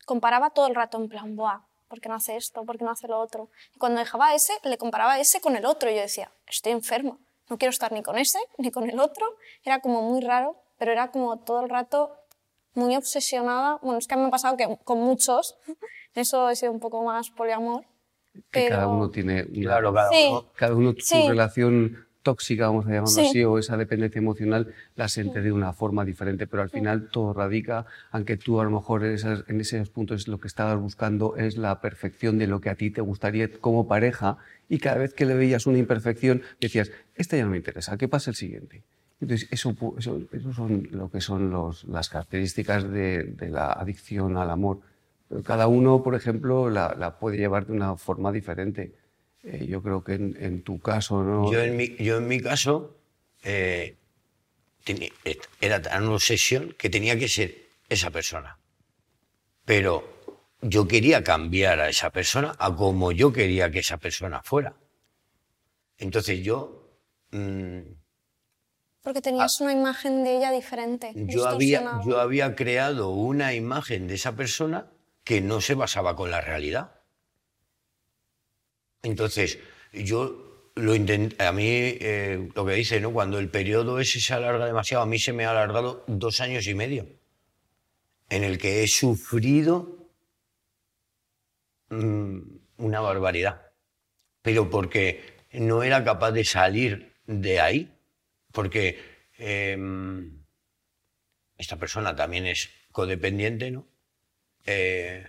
Comparaba 0.07 0.51
todo 0.51 0.67
el 0.69 0.75
rato 0.75 0.99
en 0.99 1.09
plan, 1.09 1.35
Buah, 1.37 1.61
¿por 1.89 2.01
qué 2.01 2.09
no 2.09 2.15
hace 2.15 2.37
esto? 2.37 2.65
¿Por 2.65 2.79
qué 2.79 2.85
no 2.85 2.91
hace 2.93 3.09
lo 3.09 3.19
otro? 3.19 3.51
Y 3.75 3.79
cuando 3.79 3.99
dejaba 4.01 4.35
ese, 4.35 4.53
le 4.65 4.79
comparaba 4.79 5.19
ese 5.19 5.41
con 5.41 5.57
el 5.57 5.67
otro. 5.67 5.91
Y 5.91 5.95
yo 5.97 6.01
decía, 6.03 6.31
estoy 6.47 6.73
enferma. 6.73 7.19
No 7.49 7.59
quiero 7.59 7.71
estar 7.71 7.93
ni 7.93 8.03
con 8.03 8.19
ese 8.19 8.39
ni 8.59 8.71
con 8.71 8.89
el 8.89 8.99
otro. 9.01 9.27
Era 9.65 9.81
como 9.81 10.03
muy 10.03 10.21
raro, 10.21 10.57
pero 10.79 10.93
era 10.93 11.11
como 11.11 11.39
todo 11.39 11.63
el 11.63 11.69
rato 11.71 12.13
muy 12.75 12.97
obsesionada. 12.97 13.79
Bueno, 13.83 13.99
es 13.99 14.07
que 14.07 14.15
a 14.15 14.17
mí 14.17 14.23
me 14.23 14.29
ha 14.29 14.31
pasado 14.33 14.57
que 14.57 14.79
con 14.85 14.99
muchos, 15.01 15.57
eso 16.15 16.51
he 16.51 16.57
sido 16.57 16.73
un 16.73 16.81
poco 16.81 17.03
más 17.05 17.31
poliamor. 17.31 17.85
Que 18.51 18.65
Pero... 18.65 18.77
cada 18.77 18.89
uno 18.89 19.11
tiene 19.11 19.45
una, 19.45 19.63
Claro, 19.63 19.95
cada 19.95 20.11
Sí. 20.11 20.27
uno- 20.31 20.53
cada 20.55 20.75
uno 20.75 20.93
su 20.99 21.07
Sí. 21.07 21.29
relación 21.29 22.06
tóxica, 22.31 22.67
vamos 22.67 22.87
a 22.87 22.91
llamarlo 22.91 23.09
Sí. 23.23 23.29
así, 23.29 23.45
o 23.45 23.59
esa 23.59 23.77
dependencia 23.77 24.19
emocional, 24.19 24.63
la 24.97 25.07
siente 25.09 25.41
de 25.43 25.53
una 25.53 25.73
forma 25.73 26.05
diferente, 26.05 26.47
pero 26.47 26.63
al 26.63 26.71
final 26.71 27.09
todo 27.11 27.33
radica, 27.33 27.87
aunque 28.11 28.37
tú 28.37 28.61
a 28.61 28.65
lo 28.65 28.71
mejor 28.71 29.05
en, 29.05 29.13
esas- 29.15 29.45
en 29.49 29.61
esos 29.61 29.91
puntos 29.91 30.27
lo 30.27 30.39
que 30.41 30.49
estabas 30.49 30.79
buscando 30.81 31.37
es 31.37 31.57
la 31.57 31.81
perfección 31.81 32.37
de 32.39 32.47
lo 32.49 32.61
que 32.61 32.71
a 32.71 32.75
ti 32.75 32.91
te 32.91 33.01
gustaría 33.01 33.47
como 33.67 33.87
pareja, 33.87 34.39
y 34.69 34.79
cada 34.79 34.99
vez 34.99 35.15
que 35.15 35.25
le 35.25 35.35
veías 35.35 35.67
una 35.67 35.79
imperfección 35.79 36.43
decías, 36.61 36.91
esta 37.15 37.37
ya 37.37 37.45
no 37.45 37.51
me 37.51 37.59
interesa, 37.59 37.97
¿qué 37.97 38.09
pasa 38.09 38.31
el 38.31 38.37
siguiente? 38.37 38.83
Entonces, 39.21 39.49
eso, 39.53 39.75
eso, 39.99 40.21
eso 40.33 40.53
son 40.53 40.89
lo 40.91 41.09
que 41.11 41.21
son 41.21 41.51
los- 41.51 41.85
las 41.85 42.09
características 42.09 42.91
de, 42.91 43.23
de 43.23 43.49
la 43.49 43.73
adicción 43.73 44.37
al 44.37 44.51
amor. 44.51 44.81
Pero 45.29 45.43
cada 45.43 45.67
uno, 45.69 46.03
por 46.03 46.15
ejemplo, 46.15 46.69
la, 46.71 46.95
la 46.99 47.19
puede 47.19 47.37
llevar 47.39 47.67
de 47.67 47.73
una 47.73 47.97
forma 47.97 48.31
diferente. 48.31 48.93
Eh, 49.47 49.67
yo 49.67 49.81
creo 49.81 50.03
que 50.03 50.15
en, 50.15 50.37
en 50.41 50.63
tu 50.63 50.81
caso, 50.81 51.23
¿no? 51.23 51.51
Yo 51.53 51.61
en 51.61 51.77
mi, 51.77 51.95
yo 51.97 52.19
en 52.19 52.27
mi 52.27 52.41
caso 52.41 52.97
eh, 53.45 53.97
era 55.61 55.81
tan 55.81 56.07
obsesión 56.09 56.75
que 56.77 56.91
tenía 56.91 57.17
que 57.17 57.29
ser 57.29 57.55
esa 57.89 58.11
persona. 58.11 58.59
Pero 59.65 60.05
yo 60.63 60.89
quería 60.89 61.23
cambiar 61.23 61.79
a 61.81 61.89
esa 61.89 62.11
persona 62.11 62.57
a 62.59 62.75
como 62.75 63.13
yo 63.13 63.33
quería 63.33 63.71
que 63.71 63.81
esa 63.81 63.99
persona 63.99 64.43
fuera. 64.43 64.75
Entonces 65.99 66.41
yo, 66.43 66.91
mm, 67.31 67.81
Porque 69.03 69.23
tenías 69.23 69.61
una 69.61 69.73
imagen 69.73 70.25
de 70.25 70.39
ella 70.39 70.51
diferente. 70.51 71.13
Yo, 71.15 71.47
había, 71.47 72.01
yo 72.05 72.21
había 72.21 72.57
creado 72.57 73.11
una 73.11 73.55
imagen 73.55 74.09
de 74.09 74.15
esa 74.15 74.35
persona 74.35 74.91
que 75.23 75.41
no 75.41 75.61
se 75.61 75.75
basaba 75.75 76.17
con 76.17 76.33
la 76.33 76.41
realidad. 76.41 76.96
Entonces, 79.07 79.59
yo 79.93 80.71
lo 80.75 80.95
intenté, 80.95 81.43
a 81.43 81.53
mí, 81.53 81.67
eh, 81.69 82.49
lo 82.55 82.67
que 82.67 82.75
dice, 82.75 83.01
¿no? 83.01 83.13
Cuando 83.13 83.39
el 83.39 83.49
periodo 83.49 84.01
ese 84.01 84.21
se 84.21 84.35
alarga 84.35 84.67
demasiado, 84.67 85.05
a 85.05 85.07
mí 85.07 85.19
se 85.19 85.33
me 85.33 85.45
ha 85.45 85.51
alargado 85.51 86.05
dos 86.09 86.41
años 86.41 86.67
y 86.67 86.75
medio, 86.75 87.07
en 88.29 88.43
el 88.43 88.59
que 88.59 88.83
he 88.83 88.89
sufrido 88.89 90.11
mm, 91.91 92.41
una 92.79 93.01
barbaridad. 93.01 93.73
Pero 94.43 94.71
porque 94.71 95.37
no 95.53 95.83
era 95.83 96.05
capaz 96.05 96.33
de 96.33 96.45
salir 96.45 97.15
de 97.27 97.61
ahí. 97.61 97.93
Porque 98.53 98.99
em, 99.39 100.45
esta 101.59 101.77
persona 101.77 102.15
también 102.17 102.47
es 102.47 102.71
codependiente, 102.93 103.71
¿no? 103.71 103.87
Eh, 104.65 105.27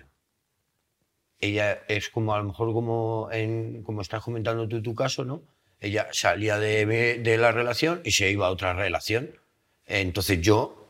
ella 1.40 1.84
es 1.88 2.10
como 2.10 2.34
a 2.34 2.40
lo 2.40 2.46
mejor 2.46 2.74
como, 2.74 3.30
en, 3.32 3.84
como 3.84 4.02
estás 4.02 4.24
comentando 4.24 4.68
tú 4.68 4.82
tu 4.82 4.96
caso, 4.96 5.24
¿no? 5.24 5.44
Ella 5.80 6.08
salía 6.12 6.58
de, 6.58 6.86
de 7.20 7.38
la 7.38 7.52
relación 7.52 8.02
y 8.04 8.12
se 8.12 8.32
iba 8.32 8.48
a 8.48 8.52
otra 8.52 8.74
relación. 8.74 9.40
Entonces 9.86 10.42
yo, 10.42 10.90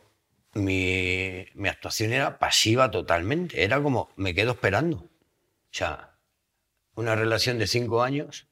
mi, 0.54 1.46
mi 1.54 1.68
actuación 1.68 2.12
era 2.12 2.38
pasiva 2.38 2.90
totalmente. 2.90 3.62
Era 3.62 3.82
como, 3.82 4.10
me 4.16 4.34
quedo 4.34 4.52
esperando. 4.52 4.96
O 4.96 5.10
sea, 5.70 6.16
una 6.94 7.14
relación 7.14 7.58
de 7.58 7.66
cinco 7.66 8.02
años 8.02 8.48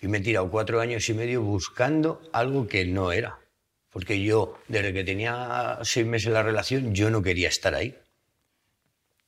y 0.00 0.08
me 0.08 0.18
he 0.18 0.20
tirado 0.20 0.50
cuatro 0.50 0.80
años 0.80 1.08
y 1.08 1.14
medio 1.14 1.42
buscando 1.42 2.20
algo 2.32 2.66
que 2.66 2.84
no 2.84 3.12
era. 3.12 3.38
Porque 3.90 4.22
yo, 4.22 4.58
desde 4.68 4.92
que 4.92 5.04
tenía 5.04 5.78
seis 5.82 6.06
meses 6.06 6.30
la 6.30 6.42
relación, 6.42 6.94
yo 6.94 7.10
no 7.10 7.22
quería 7.22 7.48
estar 7.48 7.74
ahí. 7.74 7.98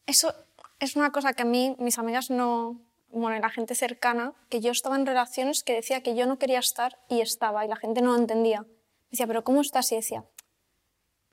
Eso 0.04 0.34
es 0.80 0.96
una 0.96 1.10
cosa 1.10 1.32
que 1.32 1.42
a 1.42 1.46
mí, 1.46 1.76
mis 1.78 1.98
amigas 1.98 2.30
no, 2.30 2.80
bueno, 3.10 3.38
la 3.38 3.50
gente 3.50 3.74
cercana, 3.74 4.34
que 4.48 4.60
yo 4.60 4.70
estaba 4.70 4.96
en 4.96 5.06
relaciones 5.06 5.62
que 5.62 5.74
decía 5.74 6.02
que 6.02 6.14
yo 6.14 6.26
no 6.26 6.38
quería 6.38 6.58
estar 6.58 6.98
y 7.08 7.20
estaba, 7.20 7.64
y 7.64 7.68
la 7.68 7.76
gente 7.76 8.02
no 8.02 8.12
lo 8.12 8.18
entendía. 8.18 8.66
Decía, 9.10 9.26
pero 9.26 9.44
¿cómo 9.44 9.60
estás? 9.60 9.90
Y 9.92 9.96
decía, 9.96 10.24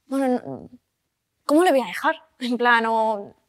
bueno, 0.07 0.69
¿cómo 1.45 1.63
le 1.63 1.71
voy 1.71 1.81
a 1.81 1.85
dejar? 1.85 2.23
En 2.39 2.57
plan, 2.57 2.85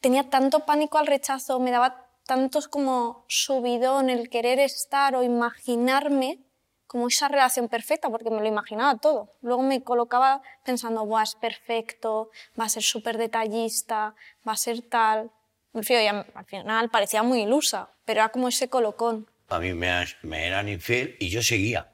tenía 0.01 0.31
tanto 0.31 0.61
pánico 0.61 0.99
al 0.99 1.09
rechazo, 1.09 1.59
me 1.59 1.73
daba 1.73 2.07
tantos 2.25 2.69
como 2.69 3.25
subidón 3.27 4.11
el 4.11 4.29
querer 4.31 4.61
estar 4.61 5.17
o 5.17 5.25
imaginarme 5.25 6.47
como 6.87 7.09
esa 7.09 7.27
relación 7.27 7.69
perfecta, 7.69 8.09
porque 8.09 8.31
me 8.31 8.41
lo 8.41 8.47
imaginaba 8.47 8.97
todo. 8.99 9.33
Luego 9.41 9.63
me 9.63 9.83
colocaba 9.83 10.41
pensando, 10.65 11.05
Buah, 11.05 11.25
es 11.25 11.35
perfecto, 11.35 12.31
va 12.59 12.67
a 12.67 12.69
ser 12.69 12.83
súper 12.83 13.19
detallista, 13.19 14.15
va 14.47 14.53
a 14.53 14.57
ser 14.57 14.83
tal. 14.83 15.33
Al 15.77 16.45
final 16.47 16.91
parecía 16.91 17.23
muy 17.23 17.43
ilusa, 17.43 17.91
pero 18.05 18.21
era 18.21 18.31
como 18.31 18.49
ese 18.49 18.69
colocón. 18.69 19.29
A 19.49 19.59
mí 19.59 19.75
me, 19.75 20.05
eran 20.47 20.69
infiel 20.69 21.17
y 21.21 21.29
yo 21.29 21.43
seguía. 21.43 21.93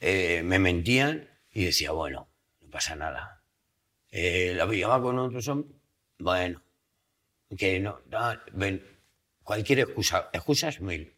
Eh, 0.00 0.42
me 0.44 0.58
mentían 0.58 1.28
y 1.50 1.64
decía, 1.64 1.90
bueno, 1.90 2.28
no 2.60 2.70
pasa 2.70 2.94
nada. 2.94 3.42
Eh, 4.10 4.52
la 4.54 4.68
pillaba 4.68 5.02
con 5.02 5.18
otros 5.18 5.48
hombres, 5.48 5.76
bueno, 6.18 6.62
que 7.58 7.80
no, 7.80 8.00
ven, 8.52 8.82
cualquier 9.42 9.80
excusa, 9.80 10.30
excusas 10.32 10.80
mil. 10.80 11.12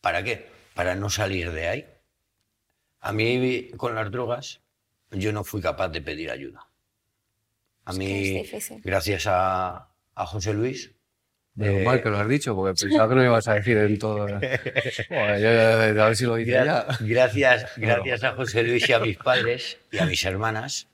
¿Para 0.00 0.22
qué? 0.22 0.48
Para 0.74 0.94
no 0.94 1.10
salir 1.10 1.52
de 1.52 1.68
ahí. 1.68 1.86
A 3.00 3.12
mí, 3.12 3.70
con 3.76 3.94
las 3.94 4.10
drogas, 4.10 4.60
yo 5.10 5.32
no 5.32 5.44
fui 5.44 5.60
capaz 5.60 5.88
de 5.88 6.00
pedir 6.00 6.30
ayuda. 6.30 6.66
A 7.84 7.92
mí, 7.92 8.42
gracias 8.84 9.26
a, 9.26 9.91
a 10.14 10.26
José 10.26 10.54
Luis. 10.54 10.92
Menos 11.54 11.82
mal 11.82 12.02
que 12.02 12.08
lo 12.08 12.18
has 12.18 12.28
dicho, 12.28 12.54
porque 12.54 12.80
pensaba 12.80 13.08
que 13.10 13.14
no 13.14 13.24
ibas 13.24 13.46
a 13.46 13.54
decir 13.54 13.76
en 13.76 13.98
todo. 13.98 14.24
a 14.26 14.38
ver 14.38 16.16
si 16.16 16.24
lo 16.24 16.36
dice 16.36 16.52
ya. 16.52 16.86
Gracias, 17.00 17.66
gracias 17.76 18.24
a 18.24 18.32
José 18.32 18.62
Luis 18.62 18.88
y 18.88 18.92
a 18.92 18.98
mis 18.98 19.18
padres 19.18 19.78
y 19.90 19.98
a 19.98 20.06
mis 20.06 20.24
hermanas. 20.24 20.88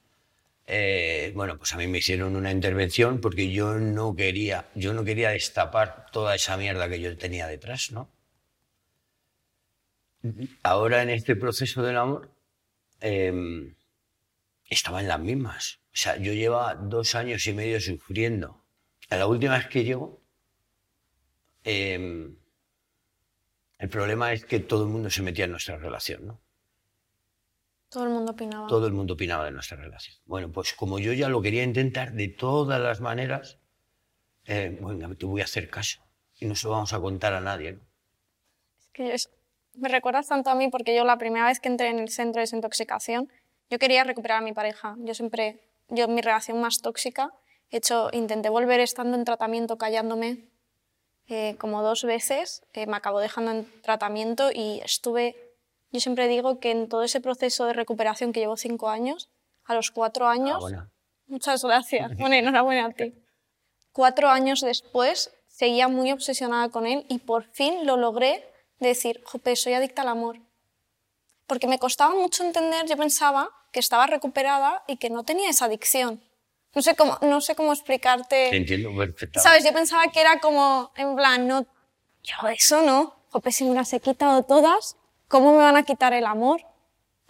Eh, 0.67 1.33
bueno, 1.35 1.57
pues 1.57 1.73
a 1.73 1.77
mí 1.77 1.87
me 1.87 1.99
hicieron 1.99 2.35
una 2.37 2.51
intervención 2.51 3.21
porque 3.21 3.51
yo 3.51 3.75
no 3.75 4.17
quería, 4.17 4.67
yo 4.75 4.93
no 4.93 5.05
quería 5.05 5.31
destapar 5.31 6.07
toda 6.13 6.35
esa 6.35 6.57
mierda 6.57 6.89
que 6.89 7.01
yo 7.01 7.17
tenía 7.17 7.47
detrás, 7.47 7.93
¿no? 7.93 8.11
Ahora 10.65 11.03
en 11.03 11.11
este 11.11 11.37
proceso 11.37 11.83
del 11.83 11.97
amor 11.97 12.31
em, 13.01 13.77
estaba 14.69 15.01
en 15.01 15.09
las 15.09 15.21
mismas. 15.21 15.79
O 15.87 15.97
sea, 15.97 16.17
yo 16.17 16.33
llevaba 16.33 16.75
dos 16.75 17.15
años 17.15 17.47
y 17.47 17.55
medio 17.55 17.81
sufriendo 17.81 18.61
la 19.17 19.27
última 19.27 19.57
vez 19.57 19.67
que 19.69 19.85
llego, 19.85 20.21
em, 21.65 22.37
el 23.79 23.89
problema 23.89 24.33
es 24.33 24.45
que 24.45 24.61
todo 24.61 24.85
el 24.85 24.91
mundo 24.91 25.09
se 25.09 25.23
metía 25.23 25.47
en 25.47 25.53
nuestra 25.53 25.77
relación, 25.77 26.27
¿no? 26.27 26.41
Todo 27.89 28.05
el 28.05 28.11
mundo 28.11 28.33
opinaba. 28.33 28.67
Todo 28.67 28.87
el 28.87 28.93
mundo 28.93 29.15
opinaba 29.15 29.47
de 29.47 29.51
nuestra 29.51 29.79
relación. 29.79 30.17
Bueno, 30.27 30.53
pues 30.53 30.75
como 30.75 30.99
yo 30.99 31.13
ya 31.15 31.29
lo 31.29 31.41
quería 31.41 31.63
intentar 31.63 32.13
de 32.13 32.29
todas 32.29 32.81
las 32.81 33.01
maneras, 33.01 33.59
eh, 34.45 34.77
bueno, 34.81 35.17
te 35.17 35.25
voy 35.25 35.41
a 35.41 35.45
hacer 35.45 35.71
caso 35.71 36.03
y 36.39 36.47
no 36.47 36.55
se 36.55 36.67
lo 36.67 36.73
vamos 36.73 36.93
a 36.93 37.01
contar 37.01 37.33
a 37.33 37.41
nadie. 37.41 37.73
¿no? 37.73 37.81
Es 38.79 38.89
que 38.93 39.17
me 39.79 39.89
recuerdas 39.89 40.29
tanto 40.29 40.51
a 40.51 40.55
mí 40.55 40.69
porque 40.69 40.95
yo 40.95 41.05
la 41.05 41.17
primera 41.17 41.47
vez 41.47 41.61
que 41.61 41.69
entré 41.69 41.89
en 41.89 41.99
el 41.99 42.11
centro 42.11 42.41
de 42.41 42.43
desintoxicación, 42.43 43.33
yo 43.71 43.79
quería 43.79 44.05
recuperar 44.05 44.39
a 44.39 44.45
mi 44.45 44.53
pareja. 44.53 44.97
Yo 44.99 45.15
siempre, 45.15 45.61
yo 45.89 46.09
mi 46.09 46.21
relación 46.21 46.61
más 46.61 46.83
tóxica 46.83 47.33
hecho, 47.77 48.09
intenté 48.13 48.49
volver 48.49 48.81
estando 48.81 49.17
en 49.17 49.25
tratamiento 49.25 49.79
callándome 49.79 50.49
eh, 51.29 51.57
como 51.59 51.83
dos 51.83 52.05
veces, 52.05 52.63
eh, 52.73 52.87
me 52.87 52.97
acabó 52.97 53.21
dejando 53.21 53.51
en 53.51 53.83
tratamiento 53.83 54.51
y 54.51 54.81
estuve, 54.83 55.37
yo 55.91 56.01
siempre 56.01 56.27
digo 56.27 56.59
que 56.59 56.71
en 56.71 56.89
todo 56.89 57.03
ese 57.03 57.21
proceso 57.21 57.67
de 57.67 57.75
recuperación 57.75 58.33
que 58.33 58.41
llevo 58.41 58.57
cinco 58.57 58.89
años, 58.89 59.29
a 59.65 59.75
los 59.75 59.91
cuatro 59.91 60.27
años, 60.27 60.65
muchas 61.27 61.63
gracias, 61.63 62.17
bueno, 62.19 62.35
enhorabuena 62.35 62.87
a 62.87 62.93
ti, 62.93 63.13
cuatro 63.93 64.31
años 64.31 64.63
después 64.63 65.31
seguía 65.49 65.89
muy 65.89 66.13
obsesionada 66.13 66.71
con 66.71 66.87
él 66.87 67.05
y 67.11 67.19
por 67.19 67.45
fin 67.45 67.85
lo 67.85 67.99
logré 67.99 68.49
decir, 68.79 69.21
jope, 69.25 69.55
soy 69.57 69.75
adicta 69.75 70.03
al 70.03 70.09
amor. 70.09 70.39
Porque 71.47 71.67
me 71.67 71.79
costaba 71.79 72.15
mucho 72.15 72.45
entender, 72.45 72.87
yo 72.87 72.97
pensaba 72.97 73.51
que 73.73 73.81
estaba 73.81 74.07
recuperada 74.07 74.83
y 74.87 74.97
que 74.97 75.11
no 75.11 75.25
tenía 75.25 75.51
esa 75.51 75.65
adicción. 75.65 76.23
No 76.75 76.83
sé 76.83 76.95
cómo, 76.95 77.19
no 77.23 77.41
sé 77.41 77.55
cómo 77.55 77.73
explicarte. 77.73 78.49
Te 78.51 78.57
entiendo 78.57 78.95
perfectamente. 78.97 79.41
¿Sabes? 79.41 79.65
Yo 79.65 79.73
pensaba 79.73 80.09
que 80.13 80.21
era 80.21 80.39
como, 80.41 80.93
en 80.97 81.17
plan, 81.17 81.47
no, 81.47 81.67
yo 82.23 82.49
eso 82.49 82.83
no. 82.83 83.17
Jope, 83.31 83.53
si 83.53 83.65
me 83.65 83.75
las 83.75 83.93
he 83.93 84.01
quitado 84.01 84.43
todas, 84.43 84.97
¿cómo 85.29 85.53
me 85.53 85.59
van 85.59 85.77
a 85.77 85.83
quitar 85.83 86.13
el 86.13 86.25
amor? 86.25 86.63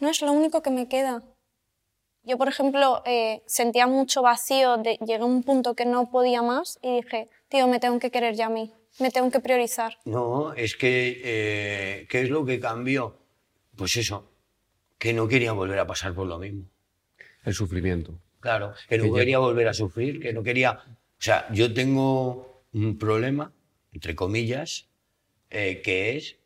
No 0.01 0.09
es 0.09 0.21
lo 0.23 0.33
único 0.33 0.63
que 0.63 0.71
me 0.71 0.89
queda. 0.89 1.23
Yo, 2.25 2.37
por 2.37 2.49
ejemplo, 2.49 3.03
eh, 3.07 3.43
sentía 3.47 3.87
mucho 3.87 4.23
vacío, 4.23 4.77
de, 4.77 4.97
llegué 4.99 5.23
a 5.23 5.25
un 5.25 5.43
punto 5.43 5.75
que 5.75 5.87
no 5.87 6.11
podía 6.11 6.43
más 6.43 6.79
y 6.83 6.97
dije, 6.97 7.31
tío, 7.49 7.67
me 7.69 7.81
tengo 7.81 7.99
que 7.99 8.11
querer 8.11 8.35
ya 8.35 8.47
a 8.47 8.51
mí, 8.51 8.73
me 8.99 9.11
tengo 9.11 9.31
que 9.31 9.41
priorizar. 9.41 9.99
No, 10.05 10.53
es 10.53 10.77
que, 10.77 11.23
eh, 11.25 12.07
¿qué 12.11 12.21
es 12.21 12.31
lo 12.31 12.45
que 12.45 12.61
cambió? 12.61 13.17
Pues 13.77 13.97
eso, 13.97 14.31
que 14.99 15.13
no 15.13 15.27
quería 15.27 15.53
volver 15.53 15.79
a 15.79 15.87
pasar 15.87 16.15
por 16.15 16.27
lo 16.27 16.39
mismo. 16.39 16.65
El 17.45 17.55
sufrimiento. 17.55 18.21
Claro, 18.41 18.75
que 18.89 18.99
no 18.99 19.13
quería 19.13 19.39
volver 19.39 19.69
a 19.69 19.75
sufrir, 19.75 20.21
que 20.21 20.33
no 20.33 20.43
quería... 20.43 20.73
O 20.73 21.23
sea, 21.23 21.47
yo 21.53 21.75
tengo 21.75 22.63
un 22.73 22.99
problema, 22.99 23.53
entre 23.93 24.15
comillas, 24.15 24.87
eh, 25.51 25.81
que 25.83 26.17
es 26.17 26.37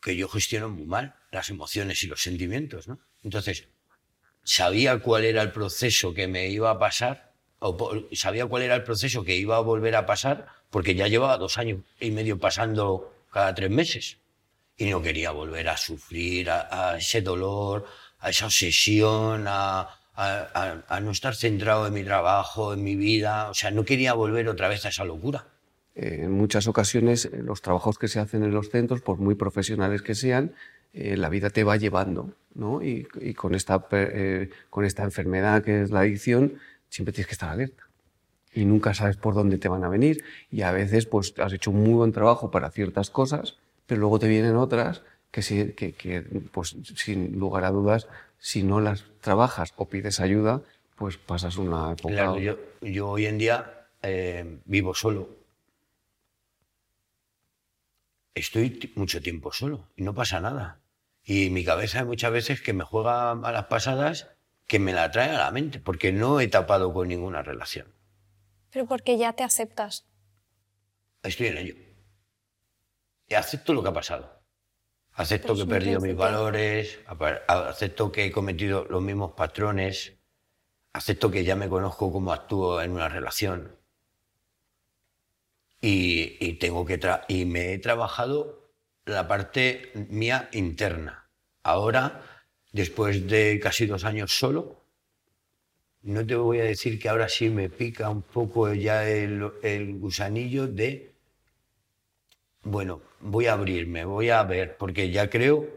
que 0.00 0.16
yo 0.16 0.28
gestiono 0.28 0.68
muy 0.68 0.86
mal 0.86 1.14
las 1.30 1.50
emociones 1.50 2.02
y 2.02 2.08
los 2.08 2.22
sentimientos, 2.22 2.88
¿no? 2.88 2.98
Entonces, 3.22 3.68
sabía 4.42 4.98
cuál 4.98 5.24
era 5.24 5.42
el 5.42 5.52
proceso 5.52 6.14
que 6.14 6.26
me 6.26 6.48
iba 6.48 6.70
a 6.70 6.78
pasar, 6.78 7.32
o 7.58 7.92
sabía 8.12 8.46
cuál 8.46 8.62
era 8.62 8.74
el 8.74 8.82
proceso 8.82 9.24
que 9.24 9.36
iba 9.36 9.56
a 9.56 9.60
volver 9.60 9.94
a 9.96 10.06
pasar, 10.06 10.46
porque 10.70 10.94
ya 10.94 11.08
llevaba 11.08 11.38
dos 11.38 11.58
años 11.58 11.80
y 12.00 12.10
medio 12.10 12.38
pasando 12.38 13.12
cada 13.32 13.54
tres 13.54 13.70
meses. 13.70 14.18
Y 14.76 14.86
no 14.86 15.00
quería 15.00 15.30
volver 15.30 15.68
a 15.68 15.76
sufrir 15.76 16.50
a 16.50 16.96
ese 16.98 17.22
dolor, 17.22 17.86
a 18.18 18.30
esa 18.30 18.46
obsesión, 18.46 19.46
a, 19.48 19.88
a, 20.16 21.00
no 21.00 21.10
estar 21.10 21.34
centrado 21.34 21.86
en 21.86 21.94
mi 21.94 22.02
trabajo, 22.02 22.72
en 22.72 22.82
mi 22.82 22.96
vida. 22.96 23.50
O 23.50 23.54
sea, 23.54 23.70
no 23.70 23.84
quería 23.84 24.14
volver 24.14 24.48
otra 24.48 24.68
vez 24.68 24.84
a 24.86 24.88
esa 24.88 25.04
locura. 25.04 25.46
Eh, 25.94 26.20
en 26.22 26.32
muchas 26.32 26.66
ocasiones, 26.66 27.26
eh, 27.26 27.42
los 27.42 27.62
trabajos 27.62 27.98
que 27.98 28.08
se 28.08 28.20
hacen 28.20 28.42
en 28.42 28.52
los 28.52 28.70
centros, 28.70 29.02
por 29.02 29.18
muy 29.18 29.34
profesionales 29.34 30.02
que 30.02 30.14
sean, 30.14 30.52
eh, 30.92 31.16
la 31.16 31.28
vida 31.28 31.50
te 31.50 31.64
va 31.64 31.76
llevando. 31.76 32.32
¿no? 32.54 32.82
Y, 32.82 33.04
con, 33.34 33.54
esta, 33.54 33.86
con 34.70 34.84
esta 34.84 35.04
enfermedad 35.04 35.62
que 35.62 35.82
es 35.82 35.90
la 35.90 36.00
adicción, 36.00 36.54
siempre 36.88 37.12
tienes 37.12 37.26
que 37.26 37.34
estar 37.34 37.50
alerta. 37.50 37.82
Y 38.54 38.64
nunca 38.64 38.94
sabes 38.94 39.18
por 39.18 39.34
dónde 39.34 39.58
te 39.58 39.68
van 39.68 39.84
a 39.84 39.90
venir. 39.90 40.24
Y 40.50 40.62
a 40.62 40.72
veces 40.72 41.04
pues, 41.04 41.34
has 41.38 41.52
hecho 41.52 41.70
un 41.70 41.82
muy 41.82 41.92
buen 41.92 42.12
trabajo 42.12 42.50
para 42.50 42.70
ciertas 42.70 43.10
cosas, 43.10 43.58
pero 43.86 44.00
luego 44.00 44.18
te 44.18 44.28
vienen 44.28 44.56
otras 44.56 45.02
que, 45.30 45.74
que, 45.74 45.92
que 45.92 46.22
pues, 46.50 46.74
sin 46.94 47.38
lugar 47.38 47.64
a 47.64 47.70
dudas 47.70 48.08
si 48.38 48.62
no 48.62 48.80
las 48.80 49.04
trabajas 49.20 49.72
o 49.76 49.88
pides 49.88 50.20
ayuda, 50.20 50.62
pues 50.96 51.16
pasas 51.16 51.56
una 51.56 51.92
época. 51.92 52.14
Claro, 52.14 52.38
yo, 52.38 53.10
hoy 53.10 53.26
en 53.26 53.38
día 53.38 53.88
eh, 54.02 54.60
vivo 54.64 54.94
solo. 54.94 55.28
Estoy 58.34 58.92
mucho 58.96 59.20
tiempo 59.20 59.52
solo 59.52 59.88
y 59.96 60.02
no 60.02 60.14
pasa 60.14 60.40
nada. 60.40 60.80
Y 61.24 61.50
mi 61.50 61.64
cabeza 61.64 62.04
muchas 62.04 62.32
veces 62.32 62.60
que 62.60 62.72
me 62.72 62.84
juega 62.84 63.32
a 63.32 63.52
las 63.52 63.64
pasadas 63.66 64.28
que 64.66 64.78
me 64.78 64.92
la 64.92 65.10
trae 65.10 65.30
a 65.30 65.38
la 65.38 65.50
mente, 65.50 65.80
porque 65.80 66.12
no 66.12 66.40
he 66.40 66.48
tapado 66.48 66.92
con 66.92 67.08
ninguna 67.08 67.42
relación. 67.42 67.92
Pero 68.70 68.86
porque 68.86 69.16
ya 69.16 69.32
te 69.32 69.44
aceptas. 69.44 70.06
estoy 71.22 71.48
en 71.48 71.58
ello. 71.58 71.74
Y 73.28 73.34
acepto 73.34 73.72
lo 73.72 73.82
que 73.82 73.88
ha 73.88 73.92
pasado. 73.92 74.35
Acepto 75.22 75.54
que 75.54 75.62
he 75.62 75.66
perdido 75.66 76.00
mis 76.00 76.14
valores, 76.14 76.98
acepto 77.48 78.12
que 78.12 78.26
he 78.26 78.30
cometido 78.32 78.84
los 78.84 79.02
mismos 79.02 79.32
patrones, 79.32 79.96
acepto 80.92 81.30
que 81.30 81.44
ya 81.44 81.56
me 81.56 81.68
conozco 81.68 82.12
cómo 82.12 82.32
actúo 82.32 82.80
en 82.82 82.90
una 82.92 83.08
relación. 83.08 83.76
Y, 85.80 86.36
y 86.40 86.54
tengo 86.54 86.84
que 86.84 86.98
tra- 87.00 87.24
y 87.28 87.44
me 87.44 87.72
he 87.72 87.78
trabajado 87.78 88.70
la 89.04 89.26
parte 89.28 89.90
mía 90.10 90.48
interna. 90.52 91.30
Ahora, 91.62 92.22
después 92.72 93.26
de 93.26 93.58
casi 93.62 93.86
dos 93.86 94.04
años 94.04 94.36
solo, 94.36 94.84
no 96.02 96.26
te 96.26 96.34
voy 96.36 96.60
a 96.60 96.64
decir 96.64 96.98
que 96.98 97.08
ahora 97.08 97.28
sí 97.28 97.50
me 97.50 97.68
pica 97.68 98.08
un 98.10 98.22
poco 98.22 98.72
ya 98.72 99.08
el, 99.08 99.50
el 99.62 99.98
gusanillo 99.98 100.66
de, 100.66 101.15
bueno, 102.66 103.00
voy 103.20 103.46
a 103.46 103.52
abrirme, 103.52 104.04
voy 104.04 104.30
a 104.30 104.42
ver, 104.42 104.76
porque 104.76 105.10
ya 105.10 105.30
creo 105.30 105.68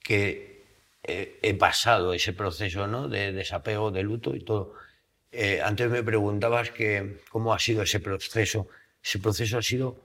que 0.00 0.62
he, 1.02 1.38
he 1.42 1.54
pasado 1.54 2.12
ese 2.12 2.34
proceso 2.34 2.86
¿no? 2.86 3.08
de 3.08 3.32
desapego, 3.32 3.90
de 3.90 4.02
luto 4.02 4.36
y 4.36 4.40
todo. 4.40 4.74
Eh, 5.32 5.62
antes 5.62 5.90
me 5.90 6.02
preguntabas 6.02 6.70
que, 6.70 7.22
cómo 7.30 7.54
ha 7.54 7.58
sido 7.58 7.82
ese 7.82 7.98
proceso. 7.98 8.68
Ese 9.02 9.18
proceso 9.20 9.56
ha 9.56 9.62
sido 9.62 9.98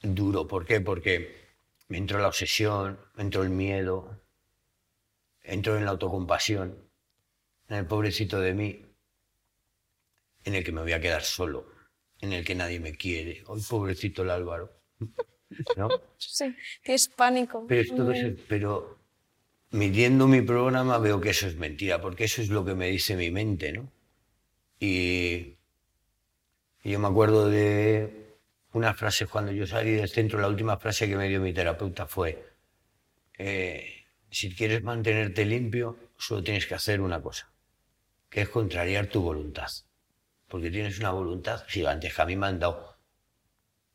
duro. 0.00 0.46
¿Por 0.46 0.64
qué? 0.64 0.80
Porque 0.80 1.34
me 1.88 1.98
entró 1.98 2.20
la 2.20 2.28
obsesión, 2.28 3.00
me 3.14 3.24
entró 3.24 3.42
el 3.42 3.50
miedo, 3.50 4.22
entró 5.42 5.76
en 5.76 5.84
la 5.84 5.90
autocompasión, 5.90 6.88
en 7.68 7.76
el 7.76 7.86
pobrecito 7.86 8.38
de 8.40 8.54
mí, 8.54 8.86
en 10.44 10.54
el 10.54 10.62
que 10.62 10.70
me 10.70 10.82
voy 10.82 10.92
a 10.92 11.00
quedar 11.00 11.24
solo, 11.24 11.66
en 12.20 12.32
el 12.32 12.44
que 12.44 12.54
nadie 12.54 12.78
me 12.78 12.96
quiere. 12.96 13.42
Hoy 13.48 13.60
pobrecito 13.68 14.22
el 14.22 14.30
Álvaro. 14.30 14.80
¿No? 15.76 15.88
Sí, 16.18 16.54
tienes 16.82 17.08
pánico. 17.08 17.64
Pero, 17.68 17.80
es 17.80 17.88
todo 17.94 18.12
eso- 18.12 18.36
pero 18.48 18.98
midiendo 19.72 20.26
mi 20.28 20.42
programa 20.42 20.98
veo 20.98 21.20
que 21.20 21.30
eso 21.30 21.46
es 21.48 21.56
mentira, 21.56 22.00
porque 22.00 22.24
eso 22.24 22.42
es 22.42 22.48
lo 22.50 22.64
que 22.64 22.74
me 22.74 22.88
dice 22.88 23.16
mi 23.16 23.30
mente, 23.30 23.72
¿no? 23.72 23.90
Y, 24.80 25.56
y 26.82 26.90
yo 26.92 26.98
me 26.98 27.08
acuerdo 27.08 27.48
de 27.48 28.36
unas 28.72 28.96
frases 28.96 29.28
cuando 29.28 29.52
yo 29.52 29.66
salí 29.66 29.92
del 29.92 30.08
centro, 30.08 30.40
la 30.40 30.48
última 30.48 30.78
frase 30.78 31.08
que 31.08 31.16
me 31.16 31.28
dio 31.28 31.40
mi 31.40 31.52
terapeuta 31.52 32.06
fue, 32.06 32.30
eh, 33.38 34.04
si 34.30 34.54
quieres 34.54 34.82
mantenerte 34.82 35.44
limpio, 35.46 35.98
solo 36.18 36.42
tienes 36.44 36.66
que 36.66 36.74
hacer 36.76 37.00
una 37.00 37.22
cosa, 37.22 37.52
que 38.30 38.42
es 38.42 38.48
contrariar 38.50 39.08
tu 39.08 39.22
voluntad, 39.22 39.68
porque 40.48 40.70
tienes 40.70 40.98
una 41.00 41.12
voluntad 41.12 41.64
gigantesca. 41.68 42.24
A 42.24 42.26
mí 42.26 42.36
me 42.36 42.46
han 42.48 42.58
dado 42.60 42.89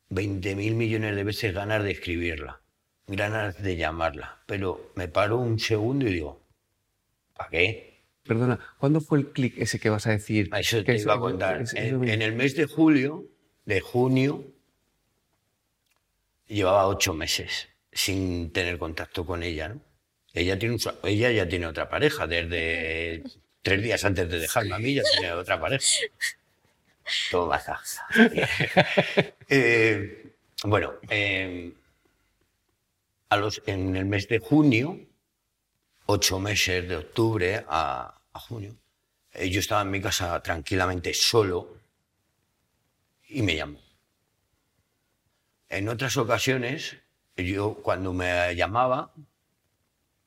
20 0.08 0.54
mil 0.54 0.74
millones 0.74 1.16
de 1.16 1.24
veces 1.24 1.54
ganas 1.54 1.82
de 1.82 1.90
escribirla, 1.92 2.60
ganas 3.06 3.62
de 3.62 3.76
llamarla, 3.76 4.42
pero 4.46 4.92
me 4.94 5.08
paro 5.08 5.38
un 5.38 5.58
segundo 5.58 6.06
y 6.06 6.12
digo, 6.12 6.40
¿para 7.36 7.50
qué? 7.50 8.02
Perdona, 8.24 8.58
¿cuándo 8.78 9.00
fue 9.00 9.18
el 9.18 9.28
clic 9.32 9.54
ese 9.58 9.78
que 9.78 9.90
vas 9.90 10.06
a 10.06 10.10
decir? 10.10 10.48
A 10.52 10.60
Eso 10.60 10.82
te 10.82 10.96
iba 10.96 11.14
a 11.14 11.20
contar. 11.20 11.62
es- 11.62 11.74
En, 11.74 12.22
el 12.22 12.34
mes 12.34 12.56
de 12.56 12.66
julio, 12.66 13.24
de 13.64 13.80
junio, 13.80 14.44
llevaba 16.46 16.86
ocho 16.88 17.14
meses 17.14 17.68
sin 17.92 18.52
tener 18.52 18.78
contacto 18.78 19.24
con 19.24 19.42
ella, 19.42 19.68
¿no? 19.68 19.80
Ella, 20.34 20.58
tiene 20.58 20.74
un 20.74 20.80
ella 21.04 21.30
ya 21.30 21.48
tiene 21.48 21.66
otra 21.66 21.88
pareja, 21.88 22.26
desde 22.26 23.22
tres 23.62 23.82
días 23.82 24.04
antes 24.04 24.28
de 24.28 24.40
dejarme 24.40 24.74
a 24.74 24.78
mí 24.78 24.94
ya 24.94 25.02
tiene 25.02 25.32
otra 25.32 25.58
pareja. 25.58 25.82
Todo 27.30 27.46
baja. 27.48 27.80
Eh, 29.48 30.34
bueno, 30.64 30.94
eh, 31.08 31.72
a 33.28 33.36
los, 33.36 33.62
en 33.66 33.94
el 33.96 34.06
mes 34.06 34.26
de 34.28 34.40
junio, 34.40 34.98
ocho 36.06 36.40
meses 36.40 36.88
de 36.88 36.96
octubre 36.96 37.64
a, 37.68 38.20
a 38.32 38.40
junio, 38.40 38.74
eh, 39.32 39.48
yo 39.50 39.60
estaba 39.60 39.82
en 39.82 39.90
mi 39.90 40.00
casa 40.00 40.42
tranquilamente 40.42 41.14
solo 41.14 41.76
y 43.28 43.42
me 43.42 43.54
llamó. 43.56 43.80
En 45.68 45.88
otras 45.88 46.16
ocasiones, 46.16 46.96
yo 47.36 47.74
cuando 47.82 48.12
me 48.12 48.54
llamaba, 48.56 49.12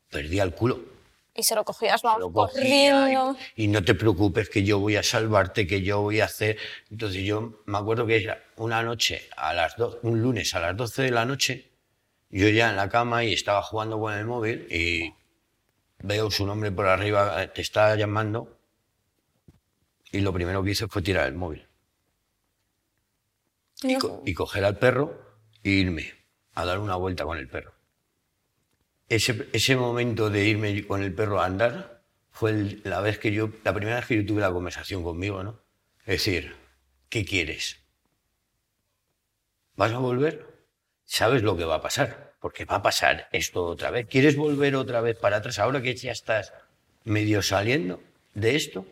perdía 0.09 0.43
el 0.43 0.53
culo. 0.53 0.98
Y 1.39 1.43
se 1.43 1.55
lo 1.55 1.63
cogías, 1.63 2.01
vamos, 2.01 2.19
Lo 2.21 2.31
cogía 2.33 2.61
corriendo. 3.05 3.37
Y, 3.55 3.63
y 3.63 3.67
no 3.69 3.83
te 3.83 3.95
preocupes 3.95 4.49
que 4.49 4.63
yo 4.63 4.77
voy 4.79 4.97
a 4.97 5.03
salvarte, 5.03 5.65
que 5.65 5.81
yo 5.81 6.01
voy 6.01 6.19
a 6.19 6.25
hacer. 6.25 6.57
Entonces 6.91 7.23
yo 7.23 7.61
me 7.65 7.77
acuerdo 7.77 8.05
que 8.05 8.17
era 8.21 8.43
una 8.57 8.83
noche, 8.83 9.29
a 9.37 9.53
las 9.53 9.77
do- 9.77 9.99
un 10.03 10.21
lunes 10.21 10.53
a 10.53 10.59
las 10.59 10.75
12 10.75 11.03
de 11.03 11.11
la 11.11 11.25
noche, 11.25 11.71
yo 12.29 12.47
ya 12.49 12.69
en 12.69 12.75
la 12.75 12.89
cama 12.89 13.23
y 13.23 13.33
estaba 13.33 13.61
jugando 13.63 13.99
con 13.99 14.13
el 14.13 14.25
móvil 14.25 14.67
y 14.69 15.13
veo 15.99 16.29
su 16.29 16.45
nombre 16.45 16.71
por 16.71 16.87
arriba, 16.87 17.41
eh, 17.43 17.47
te 17.47 17.61
está 17.61 17.95
llamando. 17.95 18.57
Y 20.11 20.19
lo 20.19 20.33
primero 20.33 20.61
que 20.63 20.71
hice 20.71 20.87
fue 20.87 21.01
tirar 21.01 21.27
el 21.27 21.35
móvil. 21.35 21.67
Y, 23.81 23.95
co- 23.97 24.23
y 24.25 24.33
coger 24.33 24.65
al 24.65 24.77
perro 24.77 25.17
e 25.63 25.69
irme 25.69 26.13
a 26.55 26.65
dar 26.65 26.79
una 26.79 26.95
vuelta 26.95 27.23
con 27.23 27.37
el 27.37 27.47
perro. 27.47 27.73
Ese, 29.09 29.49
ese 29.53 29.75
momento 29.75 30.29
de 30.29 30.45
irme 30.45 30.85
con 30.87 31.03
el 31.03 31.13
perro 31.13 31.41
a 31.41 31.45
andar 31.45 32.03
fue 32.31 32.79
la, 32.83 33.01
vez 33.01 33.19
que 33.19 33.31
yo, 33.33 33.49
la 33.65 33.73
primera 33.73 33.97
vez 33.97 34.05
que 34.07 34.15
yo 34.15 34.25
tuve 34.25 34.41
la 34.41 34.51
conversación 34.53 35.03
conmigo, 35.03 35.43
¿no? 35.43 35.59
Es 36.05 36.23
decir, 36.23 36.55
¿qué 37.09 37.25
quieres? 37.25 37.79
¿Vas 39.79 39.91
a 39.93 39.97
volver? 40.09 40.35
¿Sabes 41.05 41.41
lo 41.41 41.57
que 41.57 41.65
va 41.71 41.75
a 41.77 41.81
pasar? 41.87 42.09
Porque 42.39 42.65
va 42.65 42.75
a 42.77 42.81
pasar 42.83 43.27
esto 43.31 43.65
otra 43.65 43.89
vez. 43.91 44.05
¿Quieres 44.07 44.35
volver 44.37 44.75
otra 44.75 45.01
vez 45.01 45.17
para 45.17 45.37
atrás 45.37 45.57
ahora 45.59 45.81
que 45.81 45.95
ya 45.95 46.11
estás 46.11 46.53
medio 47.03 47.41
saliendo 47.41 48.01
de 48.35 48.55
esto? 48.55 48.85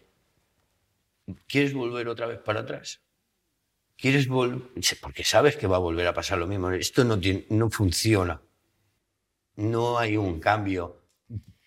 ¿Quieres 1.48 1.74
volver 1.74 2.08
otra 2.10 2.28
vez 2.28 2.40
para 2.40 2.62
atrás? 2.62 3.02
¿Quieres 3.98 4.28
volver? 4.28 4.62
Porque 5.02 5.24
sabes 5.24 5.58
que 5.58 5.68
va 5.68 5.78
a 5.78 5.86
volver 5.88 6.08
a 6.08 6.14
pasar 6.14 6.38
lo 6.40 6.48
mismo. 6.48 6.72
Esto 6.72 7.04
no, 7.04 7.20
tiene- 7.20 7.46
no 7.50 7.70
funciona. 7.70 8.42
No 9.58 10.00
hay 10.00 10.16
un 10.18 10.40
cambio. 10.40 11.02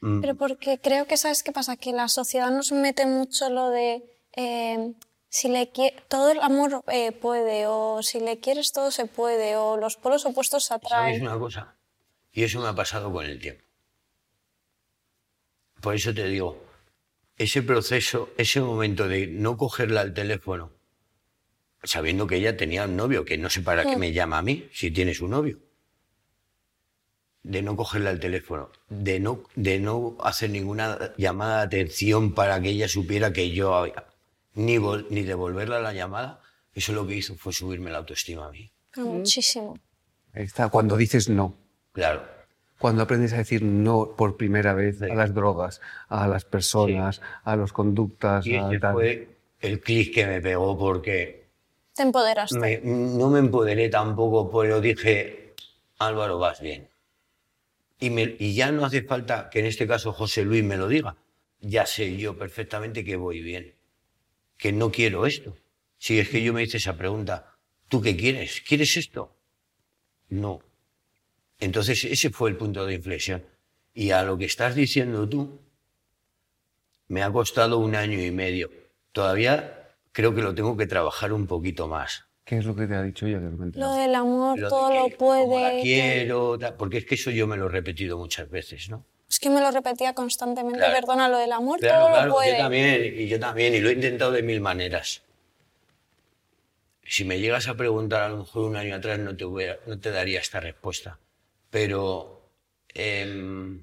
Mm, 0.01 0.21
Pero 0.23 0.35
porque 0.37 0.79
creo 0.81 1.07
que, 1.07 1.17
¿sabes 1.17 1.43
qué 1.43 1.53
pasa? 1.53 1.77
Que 1.77 1.93
la 1.93 2.09
sociedad 2.09 2.51
nos 2.51 2.73
mete 2.73 3.05
mucho 3.05 3.51
lo 3.51 3.69
de 3.69 4.03
eh, 4.35 4.95
si 5.29 5.49
le 5.49 5.71
todo 6.09 6.31
el 6.31 6.41
amor 6.41 6.83
eh, 6.89 7.13
puede, 7.13 7.67
o 7.67 8.03
si 8.03 8.21
le 8.21 8.41
quieres 8.41 8.73
todo 8.73 8.91
se 8.91 9.07
puede, 9.07 9.57
o 9.57 9.77
los 9.77 9.97
polos 9.97 10.25
opuestos 10.25 10.65
se 10.65 10.69
¿Sabes 10.69 10.85
atraen. 10.87 11.23
una 11.23 11.39
cosa? 11.39 11.77
Y 12.33 12.45
eso 12.45 12.61
me 12.61 12.69
ha 12.69 12.75
pasado 12.75 13.13
con 13.13 13.27
el 13.27 13.39
tiempo. 13.39 13.65
Por 15.81 15.95
eso 15.95 16.15
te 16.15 16.27
digo, 16.29 16.63
ese 17.37 17.63
proceso, 17.63 18.31
ese 18.37 18.61
momento 18.61 19.09
de 19.09 19.27
no 19.27 19.57
cogerla 19.57 20.03
al 20.03 20.15
teléfono, 20.15 20.71
sabiendo 21.83 22.27
que 22.27 22.37
ella 22.37 22.57
tenía 22.57 22.85
un 22.85 22.97
novio, 22.97 23.25
que 23.25 23.39
no 23.39 23.51
sé 23.51 23.63
para 23.63 23.85
qué 23.85 23.97
me 23.97 24.13
llama 24.13 24.39
a 24.39 24.43
mí 24.43 24.69
si 24.73 24.91
tiene 24.91 25.15
su 25.15 25.27
novio, 25.27 25.59
de 27.43 27.63
no 27.63 27.77
cogerla 27.77 28.11
al 28.11 28.21
teléfono, 28.21 28.71
de 28.89 29.19
no, 29.21 29.41
de 29.55 29.79
no 29.81 30.17
hacer 30.23 30.51
ninguna 30.51 31.13
llamada 31.17 31.59
de 31.59 31.65
atención 31.67 32.35
para 32.35 32.61
que 32.61 32.69
ella 32.71 32.89
supiera 32.89 33.33
que 33.33 33.51
yo 33.51 33.75
había, 33.75 34.05
ni, 34.55 34.77
vol- 34.77 35.07
ni 35.11 35.23
devolverla 35.23 35.81
la 35.81 35.93
llamada, 35.95 36.41
eso 36.75 36.93
lo 36.93 37.07
que 37.07 37.17
hizo 37.17 37.35
fue 37.37 37.53
subirme 37.53 37.91
la 37.91 37.99
autoestima 37.99 38.47
a 38.47 38.51
mí. 38.51 38.71
Pero 38.95 39.07
muchísimo. 39.07 39.79
Ahí 40.35 40.45
está, 40.45 40.69
cuando 40.69 40.97
dices 40.97 41.29
no. 41.29 41.55
Claro. 41.93 42.23
Cuando 42.79 43.03
aprendes 43.03 43.33
a 43.33 43.39
decir 43.39 43.63
no 43.63 44.15
por 44.17 44.37
primera 44.37 44.73
vez 44.75 44.99
Sí. 44.99 45.05
a 45.11 45.15
las 45.15 45.35
drogas, 45.35 45.81
a 46.09 46.27
las 46.29 46.45
personas, 46.45 47.21
a 47.45 47.57
las 47.57 47.73
conductas, 47.73 48.47
Y 48.47 48.55
ese 48.57 48.79
tal. 48.79 48.93
fue 48.95 49.29
el 49.61 49.81
clic 49.81 50.15
que 50.15 50.27
me 50.27 50.41
pegó 50.41 50.79
porque 50.79 51.47
Te 51.95 52.03
empoderaste. 52.03 52.59
me- 52.59 52.81
no 52.83 53.29
me 53.31 53.39
empoderé 53.41 53.89
tampoco, 53.89 54.51
pero 54.61 54.81
dije, 54.81 55.55
Álvaro, 55.99 56.39
vas 56.39 56.61
bien. 56.61 56.89
Y, 58.01 58.11
me- 58.11 58.37
y 58.39 58.55
ya 58.55 58.73
no 58.73 58.85
hace 58.85 59.03
falta 59.03 59.51
que 59.51 59.61
en 59.61 59.67
este 59.67 59.87
caso 59.87 60.13
José 60.13 60.45
Luis 60.45 60.65
me 60.65 60.77
lo 60.77 60.89
diga. 60.89 61.17
Ya 61.61 61.85
sé 61.87 62.17
yo 62.17 62.39
perfectamente 62.39 63.05
que 63.05 63.17
voy 63.17 63.43
bien, 63.43 63.75
que 64.59 64.73
no 64.73 64.91
quiero 64.91 65.27
esto. 65.27 65.57
Si 65.99 66.19
es 66.19 66.29
que 66.31 66.43
yo 66.43 66.53
me 66.55 66.63
hice 66.63 66.79
esa 66.79 66.97
pregunta, 66.97 67.59
¿tú 67.89 68.01
qué 68.01 68.17
quieres? 68.17 68.63
¿Quieres 68.63 68.97
esto? 68.97 69.37
No. 70.31 70.63
Entonces 71.59 72.05
ese 72.05 72.31
fue 72.31 72.51
el 72.51 72.57
punto 72.57 72.87
de 72.87 72.95
inflexión. 72.95 73.45
Y 73.95 74.11
a 74.13 74.23
lo 74.25 74.39
que 74.39 74.47
estás 74.47 74.75
diciendo 74.75 75.29
tú, 75.29 75.61
me 77.09 77.23
ha 77.23 77.31
costado 77.31 77.77
un 77.79 77.95
año 77.95 78.25
y 78.25 78.31
medio. 78.31 78.71
Todavía 79.13 79.91
creo 80.13 80.35
que 80.35 80.41
lo 80.43 80.55
tengo 80.55 80.77
que 80.79 80.87
trabajar 80.87 81.33
un 81.33 81.47
poquito 81.47 81.89
más. 81.89 82.25
¿Qué 82.51 82.59
es 82.59 82.65
lo 82.65 82.75
que 82.75 82.89
te 82.89 82.97
ha 82.97 83.03
dicho 83.05 83.27
ella? 83.29 83.39
Que 83.39 83.45
no? 83.45 83.71
Lo 83.75 83.95
del 83.95 84.13
amor, 84.13 84.59
Lo 84.59 84.67
de 84.67 84.71
todo 84.71 84.89
que 84.89 84.97
lo 84.97 85.09
puede. 85.17 85.43
como 85.45 85.61
la 85.61 85.71
quiero, 85.81 86.59
porque 86.77 86.99
es 86.99 87.05
que 87.07 87.15
eso 87.15 87.31
yo 87.31 87.47
me 87.47 87.57
lo 87.57 87.67
he 87.67 87.69
repetido 87.69 88.19
muchas 88.19 88.51
veces, 88.51 88.91
¿no? 88.91 89.07
Es 89.29 89.39
que 89.39 89.51
me 89.51 89.61
lo 89.61 89.71
repetía 89.71 90.15
constantemente, 90.15 90.79
Claro. 90.79 90.95
perdona, 90.95 91.29
lo 91.29 91.39
del 91.39 91.53
amor, 91.53 91.79
Claro, 91.79 92.01
todo 92.01 92.09
claro, 92.09 92.27
lo 92.27 92.35
puede. 92.35 92.51
yo 92.51 92.59
también, 92.65 93.21
y 93.21 93.29
yo 93.29 93.39
también, 93.39 93.73
y 93.77 93.79
lo 93.79 93.89
he 93.89 93.93
intentado 93.93 94.33
de 94.33 94.43
mil 94.43 94.61
maneras. 94.61 95.23
si 97.05 97.25
me 97.25 97.39
llegas 97.39 97.69
a 97.69 97.75
preguntar 97.77 98.23
a 98.23 98.29
lo 98.31 98.39
mejor 98.39 98.65
un 98.65 98.75
año 98.75 98.97
atrás 98.97 99.19
no 99.21 99.37
te, 99.37 99.45
no 99.87 100.01
te 100.01 100.11
daría 100.11 100.41
esta 100.41 100.59
respuesta. 100.59 101.19
Pero 101.71 102.51
em, 102.95 103.81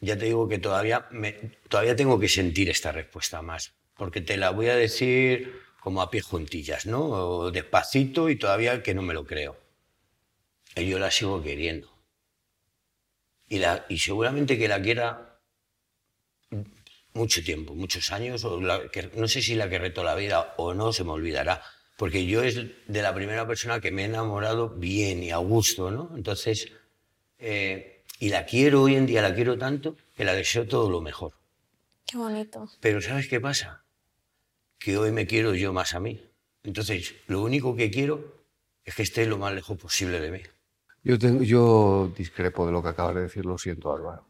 ya 0.00 0.16
te 0.16 0.24
digo 0.24 0.48
que 0.48 0.58
todavía, 0.58 1.06
me, 1.10 1.32
todavía 1.68 1.94
tengo 1.96 2.18
que 2.18 2.28
sentir 2.30 2.70
esta 2.70 2.92
respuesta 2.92 3.42
más, 3.42 3.74
porque 3.96 4.22
te 4.22 4.38
la 4.38 4.50
voy 4.50 4.68
a 4.68 4.76
decir 4.76 5.63
como 5.84 6.00
a 6.00 6.10
pie 6.10 6.22
juntillas, 6.22 6.86
¿no? 6.86 7.00
O 7.04 7.50
despacito 7.50 8.30
y 8.30 8.36
todavía 8.36 8.82
que 8.82 8.94
no 8.94 9.02
me 9.02 9.12
lo 9.12 9.26
creo. 9.26 9.54
Y 10.74 10.88
yo 10.88 10.98
la 10.98 11.10
sigo 11.10 11.42
queriendo. 11.42 11.92
Y, 13.50 13.58
la, 13.58 13.84
y 13.90 13.98
seguramente 13.98 14.56
que 14.56 14.66
la 14.66 14.80
quiera 14.80 15.38
mucho 17.12 17.44
tiempo, 17.44 17.74
muchos 17.74 18.10
años, 18.12 18.46
o 18.46 18.58
que, 18.90 19.10
no 19.14 19.28
sé 19.28 19.42
si 19.42 19.56
la 19.56 19.68
que 19.68 19.78
reto 19.78 20.02
la 20.02 20.14
vida 20.14 20.54
o 20.56 20.72
no, 20.72 20.90
se 20.94 21.04
me 21.04 21.10
olvidará, 21.10 21.62
porque 21.98 22.24
yo 22.24 22.42
es 22.42 22.54
de 22.86 23.02
la 23.02 23.14
primera 23.14 23.46
persona 23.46 23.78
que 23.78 23.90
me 23.90 24.02
he 24.02 24.06
enamorado 24.06 24.70
bien 24.70 25.22
y 25.22 25.32
a 25.32 25.36
gusto, 25.36 25.90
¿no? 25.90 26.12
Entonces, 26.16 26.72
eh, 27.38 28.04
y 28.20 28.30
la 28.30 28.46
quiero 28.46 28.84
hoy 28.84 28.96
en 28.96 29.04
día, 29.04 29.20
la 29.20 29.34
quiero 29.34 29.58
tanto, 29.58 29.96
que 30.16 30.24
la 30.24 30.32
deseo 30.32 30.66
todo 30.66 30.88
lo 30.88 31.02
mejor. 31.02 31.34
Qué 32.06 32.16
bonito. 32.16 32.70
Pero 32.80 33.02
¿sabes 33.02 33.28
qué 33.28 33.38
pasa? 33.38 33.83
Que 34.84 34.98
hoy 34.98 35.12
me 35.12 35.26
quiero 35.26 35.54
yo 35.54 35.72
más 35.72 35.94
a 35.94 36.00
mí. 36.00 36.20
Entonces, 36.62 37.14
lo 37.26 37.40
único 37.42 37.74
que 37.74 37.90
quiero 37.90 38.44
es 38.84 38.94
que 38.94 39.02
esté 39.02 39.24
lo 39.24 39.38
más 39.38 39.54
lejos 39.54 39.78
posible 39.78 40.20
de 40.20 40.30
mí. 40.30 40.40
Yo, 41.02 41.18
tengo, 41.18 41.42
yo 41.42 42.12
discrepo 42.14 42.66
de 42.66 42.72
lo 42.72 42.82
que 42.82 42.90
acabas 42.90 43.14
de 43.14 43.22
decir, 43.22 43.46
lo 43.46 43.56
siento, 43.56 43.94
Álvaro. 43.94 44.26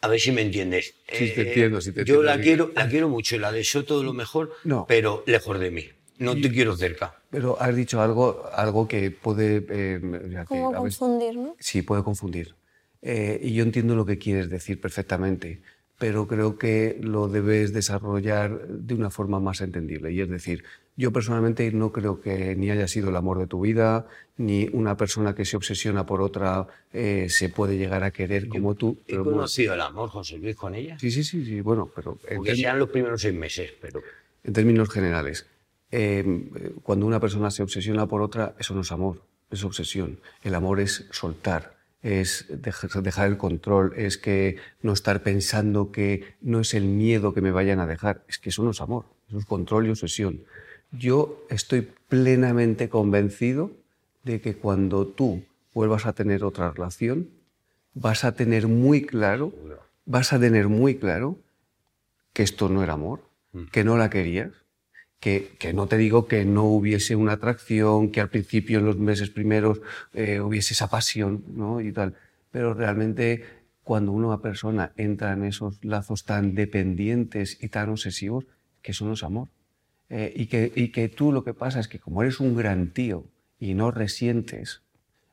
A 0.00 0.08
ver 0.08 0.18
si 0.18 0.32
me 0.32 0.42
entiendes. 0.42 0.96
Sí, 1.12 1.30
te 1.32 1.46
entiendo, 1.46 1.80
sí 1.80 1.92
te 1.92 2.04
Yo 2.04 2.16
entiendo. 2.16 2.22
la 2.24 2.40
quiero, 2.40 2.72
la 2.74 2.88
quiero 2.88 3.08
mucho, 3.08 3.38
la 3.38 3.52
deseo 3.52 3.84
todo 3.84 4.02
lo 4.02 4.12
mejor, 4.12 4.52
No. 4.64 4.84
pero 4.88 5.22
lejos 5.26 5.60
de 5.60 5.70
mí. 5.70 5.88
No 6.18 6.34
te 6.34 6.50
quiero 6.50 6.76
cerca. 6.76 7.14
Pero 7.30 7.56
has 7.60 7.74
dicho 7.76 8.02
algo, 8.02 8.44
algo 8.52 8.88
que 8.88 9.12
puede... 9.12 9.64
eh, 9.68 10.00
o 10.02 10.28
sea, 10.30 10.44
que 10.44 10.54
veces- 10.54 10.74
confundir, 10.98 11.36
¿no? 11.36 11.54
Sí, 11.60 11.82
puede 11.82 12.02
confundir. 12.02 12.56
Eh, 13.00 13.38
y 13.44 13.54
yo 13.54 13.62
entiendo 13.62 13.94
lo 13.94 14.04
que 14.04 14.18
quieres 14.18 14.48
decir 14.50 14.80
perfectamente, 14.80 15.62
pero 15.98 16.26
creo 16.26 16.58
que 16.58 16.98
lo 17.00 17.28
debes 17.28 17.72
desarrollar 17.72 18.66
de 18.68 18.94
una 18.94 19.10
forma 19.10 19.40
más 19.40 19.60
entendible. 19.60 20.12
Y 20.12 20.20
es 20.20 20.28
decir, 20.28 20.64
yo 20.96 21.12
personalmente 21.12 21.70
no 21.72 21.92
creo 21.92 22.20
que 22.20 22.54
ni 22.56 22.70
haya 22.70 22.88
sido 22.88 23.10
el 23.10 23.16
amor 23.16 23.38
de 23.38 23.46
tu 23.46 23.60
vida, 23.60 24.06
ni 24.36 24.68
una 24.72 24.96
persona 24.96 25.34
que 25.34 25.44
se 25.44 25.56
obsesiona 25.56 26.04
por 26.06 26.20
otra 26.20 26.66
eh, 26.92 27.28
se 27.30 27.48
puede 27.48 27.78
llegar 27.78 28.02
a 28.04 28.10
querer 28.10 28.48
como 28.48 28.74
tú. 28.74 28.98
He 29.06 29.12
pero 29.12 29.24
bueno, 29.24 29.38
conocido 29.38 29.74
el 29.74 29.80
amor, 29.80 30.08
José 30.10 30.38
Luis, 30.38 30.56
con 30.56 30.74
ella. 30.74 30.98
sí, 30.98 31.10
sí, 31.10 31.22
sí, 31.24 31.44
sí, 31.44 31.60
bueno, 31.60 31.90
pero 31.94 32.18
term- 32.28 32.54
sean 32.56 32.78
los 32.78 32.90
primeros 32.90 33.20
seis 33.22 33.34
meses, 33.34 33.72
pero 33.80 34.02
en 34.42 34.52
términos 34.52 34.90
generales, 34.90 35.46
eh, 35.90 36.78
cuando 36.82 37.06
una 37.06 37.20
persona 37.20 37.50
se 37.50 37.62
obsesiona 37.62 38.06
por 38.06 38.20
otra, 38.20 38.54
eso 38.58 38.74
no 38.74 38.80
es 38.80 38.90
amor, 38.92 39.22
es 39.50 39.62
obsesión. 39.64 40.18
El 40.42 40.54
amor 40.56 40.80
es 40.80 41.06
soltar, 41.12 41.76
es 42.04 42.46
dejar, 42.50 43.28
el 43.28 43.38
control, 43.38 43.94
es 43.96 44.18
que 44.18 44.58
no 44.82 44.92
estar 44.92 45.22
pensando 45.22 45.90
que 45.90 46.34
no 46.42 46.60
es 46.60 46.74
el 46.74 46.84
miedo 46.84 47.32
que 47.32 47.40
me 47.40 47.50
vayan 47.50 47.80
a 47.80 47.86
dejar, 47.86 48.22
es 48.28 48.38
que 48.38 48.50
eso 48.50 48.62
no 48.62 48.72
es 48.72 48.82
amor, 48.82 49.06
eso 49.26 49.38
es 49.38 49.46
control 49.46 49.86
y 49.86 49.90
obsesión. 49.90 50.44
Yo 50.92 51.42
estoy 51.48 51.88
plenamente 52.08 52.90
convencido 52.90 53.72
de 54.22 54.42
que 54.42 54.54
cuando 54.54 55.06
tú 55.06 55.44
vuelvas 55.72 56.04
a 56.04 56.12
tener 56.12 56.44
otra 56.44 56.70
relación, 56.70 57.30
vas 57.94 58.24
a 58.24 58.32
tener 58.32 58.68
muy 58.68 59.06
claro, 59.06 59.54
vas 60.04 60.34
a 60.34 60.38
tener 60.38 60.68
muy 60.68 60.96
claro 60.96 61.38
que 62.34 62.42
esto 62.42 62.68
no 62.68 62.82
era 62.82 62.92
amor, 62.92 63.22
que 63.72 63.82
no 63.82 63.96
la 63.96 64.10
querías, 64.10 64.52
que, 65.20 65.52
que 65.58 65.72
no 65.72 65.86
te 65.86 65.96
digo 65.96 66.26
que 66.26 66.44
no 66.44 66.64
hubiese 66.64 67.16
una 67.16 67.32
atracción, 67.32 68.10
que 68.10 68.20
al 68.20 68.28
principio 68.28 68.78
en 68.78 68.86
los 68.86 68.98
meses 68.98 69.30
primeros 69.30 69.80
eh, 70.12 70.40
hubiese 70.40 70.74
esa 70.74 70.88
pasión 70.88 71.44
¿no? 71.48 71.80
y 71.80 71.92
tal, 71.92 72.14
pero 72.50 72.74
realmente 72.74 73.44
cuando 73.82 74.12
una 74.12 74.40
persona 74.40 74.92
entra 74.96 75.32
en 75.32 75.44
esos 75.44 75.84
lazos 75.84 76.24
tan 76.24 76.54
dependientes 76.54 77.58
y 77.62 77.68
tan 77.68 77.90
obsesivos, 77.90 78.46
que 78.82 78.92
eso 78.92 79.04
no 79.06 79.12
es 79.12 79.22
amor. 79.22 79.48
Eh, 80.10 80.32
y, 80.36 80.46
que, 80.46 80.72
y 80.74 80.88
que 80.88 81.08
tú 81.08 81.32
lo 81.32 81.44
que 81.44 81.54
pasa 81.54 81.80
es 81.80 81.88
que 81.88 81.98
como 81.98 82.22
eres 82.22 82.40
un 82.40 82.56
gran 82.56 82.90
tío 82.90 83.24
y 83.58 83.74
no 83.74 83.90
resientes, 83.90 84.82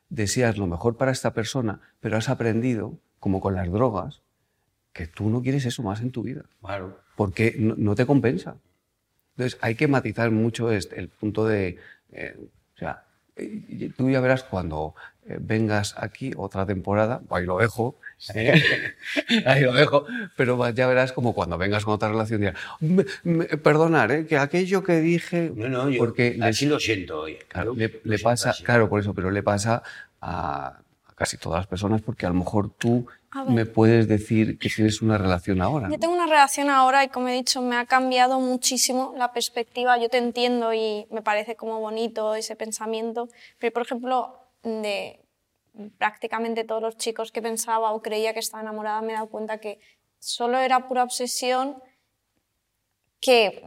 deseas 0.09 0.57
lo 0.57 0.67
mejor 0.67 0.97
para 0.97 1.11
esta 1.11 1.33
persona, 1.33 1.81
pero 1.99 2.17
has 2.17 2.29
aprendido, 2.29 2.97
como 3.19 3.39
con 3.41 3.55
las 3.55 3.71
drogas, 3.71 4.21
que 4.93 5.07
tú 5.07 5.29
no 5.29 5.41
quieres 5.41 5.65
eso 5.65 5.83
más 5.83 6.01
en 6.01 6.11
tu 6.11 6.23
vida 6.23 6.43
claro. 6.59 6.99
porque 7.15 7.55
no, 7.57 7.75
no 7.77 7.95
te 7.95 8.05
compensa. 8.05 8.57
Entonces 9.41 9.59
hay 9.63 9.73
que 9.75 9.87
matizar 9.87 10.29
mucho 10.29 10.71
este- 10.71 10.99
el 10.99 11.09
punto 11.09 11.45
de, 11.47 11.77
eh, 12.11 12.35
o 12.75 12.77
sea, 12.77 13.03
tú 13.97 14.09
ya 14.09 14.19
verás 14.21 14.43
cuando 14.43 14.93
eh, 15.27 15.37
vengas 15.39 15.95
aquí 15.97 16.31
otra 16.37 16.65
temporada, 16.65 17.21
ahí 17.31 17.45
lo 17.45 17.57
dejo, 17.57 17.95
¿eh? 18.35 18.53
ahí 19.45 19.61
lo 19.61 19.73
dejo, 19.73 20.05
pero 20.35 20.69
ya 20.71 20.85
verás 20.87 21.11
como 21.11 21.33
cuando 21.33 21.57
vengas 21.57 21.85
con 21.85 21.93
otra 21.95 22.09
relación 22.09 22.41
dirás, 22.41 22.55
"Me- 22.79 23.05
me- 23.23 23.45
perdonar, 23.45 24.11
¿eh? 24.11 24.25
que 24.27 24.37
aquello 24.37 24.83
que 24.83 24.99
dije, 25.01 25.51
No, 25.55 25.69
no, 25.69 25.89
yo 25.89 25.97
porque 25.99 26.37
así 26.41 26.65
lo 26.67 26.79
siento. 26.79 27.25
Claro, 27.47 27.71
Lo 27.73 27.75
le, 27.79 27.89
siento 27.89 28.23
pasa, 28.23 28.49
así. 28.51 28.63
claro, 28.63 28.89
por 28.89 28.99
eso, 28.99 29.13
pero 29.15 29.31
le 29.31 29.41
pasa 29.43 29.81
a 30.21 30.79
casi 31.21 31.37
todas 31.37 31.59
las 31.59 31.67
personas 31.67 32.01
porque 32.01 32.25
a 32.25 32.29
lo 32.29 32.33
mejor 32.33 32.73
tú 32.73 33.05
me 33.47 33.67
puedes 33.67 34.07
decir 34.07 34.57
que 34.57 34.69
tienes 34.69 35.03
una 35.03 35.19
relación 35.19 35.61
ahora. 35.61 35.85
Yo 35.87 35.93
¿no? 35.93 35.99
tengo 35.99 36.15
una 36.15 36.25
relación 36.25 36.71
ahora 36.71 37.03
y 37.03 37.09
como 37.09 37.27
he 37.27 37.33
dicho, 37.33 37.61
me 37.61 37.75
ha 37.75 37.85
cambiado 37.85 38.39
muchísimo 38.39 39.13
la 39.15 39.31
perspectiva. 39.31 39.99
Yo 39.99 40.09
te 40.09 40.17
entiendo 40.17 40.73
y 40.73 41.05
me 41.11 41.21
parece 41.21 41.55
como 41.55 41.79
bonito 41.79 42.33
ese 42.33 42.55
pensamiento, 42.55 43.29
pero 43.59 43.71
por 43.71 43.83
ejemplo, 43.83 44.35
de 44.63 45.23
prácticamente 45.99 46.63
todos 46.63 46.81
los 46.81 46.97
chicos 46.97 47.31
que 47.31 47.43
pensaba 47.43 47.91
o 47.91 48.01
creía 48.01 48.33
que 48.33 48.39
estaba 48.39 48.63
enamorada, 48.63 49.03
me 49.03 49.11
he 49.11 49.15
dado 49.15 49.27
cuenta 49.27 49.59
que 49.59 49.79
solo 50.17 50.57
era 50.57 50.87
pura 50.87 51.03
obsesión 51.03 51.75
que 53.19 53.63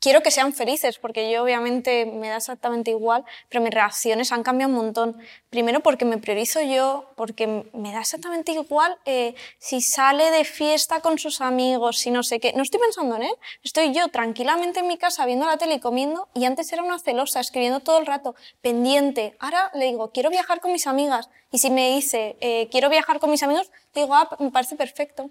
quiero 0.00 0.22
que 0.22 0.30
sean 0.30 0.52
felices, 0.52 0.98
porque 0.98 1.30
yo 1.30 1.42
obviamente 1.42 2.06
me 2.06 2.28
da 2.28 2.36
exactamente 2.36 2.90
igual, 2.90 3.24
pero 3.48 3.62
mis 3.62 3.72
reacciones 3.72 4.32
han 4.32 4.42
cambiado 4.42 4.72
un 4.72 4.78
montón. 4.78 5.16
Primero 5.50 5.80
porque 5.80 6.04
me 6.04 6.18
priorizo 6.18 6.60
yo, 6.62 7.10
porque 7.16 7.70
me 7.72 7.92
da 7.92 8.00
exactamente 8.00 8.52
igual 8.52 8.96
eh, 9.04 9.34
si 9.58 9.80
sale 9.80 10.30
de 10.30 10.44
fiesta 10.44 11.00
con 11.00 11.18
sus 11.18 11.40
amigos, 11.40 11.98
si 11.98 12.10
no 12.10 12.22
sé 12.22 12.40
qué. 12.40 12.52
No 12.54 12.62
estoy 12.62 12.80
pensando 12.80 13.16
en 13.16 13.22
él, 13.22 13.34
estoy 13.62 13.92
yo 13.92 14.08
tranquilamente 14.08 14.80
en 14.80 14.88
mi 14.88 14.98
casa 14.98 15.26
viendo 15.26 15.46
la 15.46 15.56
tele 15.56 15.74
y 15.74 15.80
comiendo, 15.80 16.28
y 16.34 16.44
antes 16.44 16.72
era 16.72 16.82
una 16.82 16.98
celosa, 16.98 17.40
escribiendo 17.40 17.80
todo 17.80 17.98
el 17.98 18.06
rato, 18.06 18.34
pendiente. 18.60 19.36
Ahora 19.40 19.70
le 19.74 19.86
digo, 19.86 20.12
quiero 20.12 20.30
viajar 20.30 20.60
con 20.60 20.72
mis 20.72 20.86
amigas, 20.86 21.28
y 21.50 21.58
si 21.58 21.70
me 21.70 21.94
dice, 21.94 22.36
eh, 22.40 22.68
quiero 22.70 22.88
viajar 22.90 23.18
con 23.20 23.30
mis 23.30 23.42
amigos, 23.42 23.70
le 23.94 24.02
digo, 24.02 24.14
ah, 24.14 24.36
me 24.38 24.50
parece 24.50 24.76
perfecto. 24.76 25.30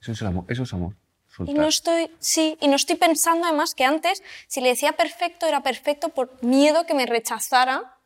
Eso 0.00 0.12
es 0.12 0.20
el 0.20 0.26
amor, 0.26 0.44
eso 0.48 0.64
es 0.64 0.72
amor. 0.72 0.94
Y 1.46 1.54
no 1.54 1.66
estoy, 1.66 2.10
sí, 2.18 2.56
y 2.60 2.68
no 2.68 2.76
estoy 2.76 2.96
pensando 2.96 3.46
además 3.46 3.74
que 3.74 3.84
antes, 3.84 4.22
si 4.46 4.60
le 4.60 4.68
decía 4.68 4.92
perfecto, 4.92 5.46
era 5.46 5.62
perfecto 5.62 6.10
por 6.10 6.42
miedo 6.44 6.86
que 6.86 6.94
me 6.94 7.06
rechazara 7.06 7.98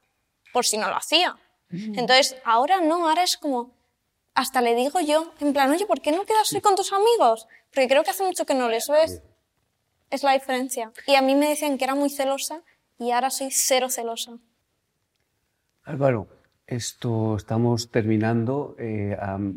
por 0.53 0.65
si 0.65 0.79
no 0.79 0.89
lo 0.89 0.97
hacía. 0.97 1.37
Entonces, 1.71 2.37
ahora 2.45 2.81
no, 2.81 3.09
ahora 3.09 3.23
es 3.23 3.37
como, 3.37 3.73
hasta 4.35 4.63
le 4.63 4.75
digo 4.75 5.01
yo, 5.01 5.33
en 5.41 5.53
plan, 5.53 5.71
oye, 5.71 5.85
¿por 5.85 6.01
qué 6.01 6.13
no 6.13 6.25
quedas 6.25 6.53
hoy 6.53 6.63
con 6.63 6.77
tus 6.77 6.93
amigos? 6.93 7.47
Porque 7.71 7.89
creo 7.89 8.05
que 8.05 8.11
hace 8.11 8.25
mucho 8.25 8.47
que 8.47 8.55
no 8.55 8.69
les 8.69 8.89
ves. 8.89 9.21
Es 10.11 10.23
la 10.23 10.33
diferencia. 10.33 10.91
Y 11.07 11.17
a 11.17 11.23
mí 11.23 11.35
me 11.35 11.51
decían 11.51 11.77
que 11.77 11.85
era 11.85 11.95
muy 11.95 12.09
celosa 12.09 12.63
y 12.99 13.11
ahora 13.11 13.31
soy 13.31 13.51
cero 13.51 13.91
celosa. 13.91 14.39
Álvaro, 15.85 16.29
esto 16.69 17.37
estamos 17.37 17.91
terminando. 17.91 18.77
eh, 18.79 19.17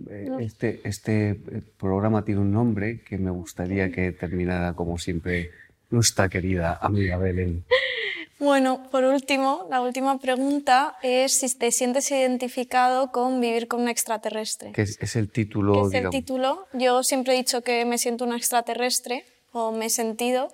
eh, 0.10 0.30
este, 0.39 0.82
este 0.86 1.32
eh, 1.32 1.38
programa 1.78 2.24
tiene 2.24 2.41
un 2.41 2.52
nombre 2.52 3.02
que 3.02 3.17
me 3.17 3.32
gustaría 3.32 3.91
que 3.91 4.13
terminara 4.13 4.74
como 4.74 4.97
siempre 4.97 5.52
nuestra 5.89 6.30
querida 6.30 6.80
amiga 6.82 7.17
Belén. 7.17 7.63
Bueno, 8.39 8.89
por 8.89 9.04
último, 9.04 9.67
la 9.69 9.82
última 9.82 10.17
pregunta 10.17 10.97
es 11.04 11.32
si 11.32 11.56
te 11.56 11.71
sientes 11.71 12.10
identificado 12.10 13.12
con 13.12 13.39
vivir 13.39 13.67
con 13.67 13.82
un 13.82 13.88
extraterrestre. 13.88 14.71
Que 14.71 14.82
es, 14.82 14.97
es 15.00 15.15
el 15.15 15.30
título, 15.30 15.88
es 15.88 15.93
el 15.93 16.10
título. 16.10 16.65
Yo 16.74 17.04
siempre 17.04 17.36
he 17.36 17.38
dicho 17.38 17.62
que 17.62 17.86
me 17.86 18.00
siento 18.00 18.26
un 18.26 18.34
extraterrestre 18.34 19.26
o 19.52 19.71
me 19.71 19.86
he 19.86 19.89
sentido 19.91 20.52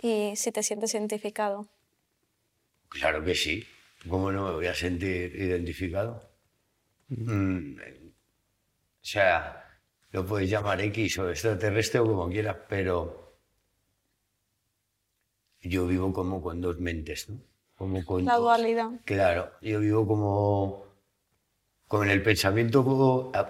y 0.00 0.36
si 0.36 0.52
te 0.52 0.62
sientes 0.62 0.94
identificado. 0.94 1.66
Claro 2.90 3.24
que 3.24 3.34
sí. 3.34 3.64
¿Cómo 4.08 4.30
no 4.32 4.46
me 4.48 4.52
voy 4.54 4.66
a 4.66 4.74
sentir 4.74 5.34
identificado? 5.34 6.22
Mm, 7.08 7.76
o 7.78 9.08
sea, 9.08 9.64
lo 10.12 10.24
puedes 10.26 10.48
llamar 10.50 10.80
X 10.80 11.18
o 11.18 11.30
extraterrestre 11.30 12.00
o 12.00 12.06
como 12.06 12.28
quieras, 12.28 12.56
pero 12.68 13.38
yo 15.62 15.86
vivo 15.86 16.12
como 16.12 16.40
con 16.42 16.60
dos 16.60 16.78
mentes, 16.78 17.28
¿no? 17.28 17.40
Como 17.76 18.04
con 18.04 18.24
La 18.24 18.34
dos. 18.34 18.42
dualidad. 18.42 18.90
Claro, 19.04 19.50
yo 19.60 19.80
vivo 19.80 20.06
como 20.06 20.86
con 21.88 22.08
el 22.10 22.22
pensamiento, 22.22 22.82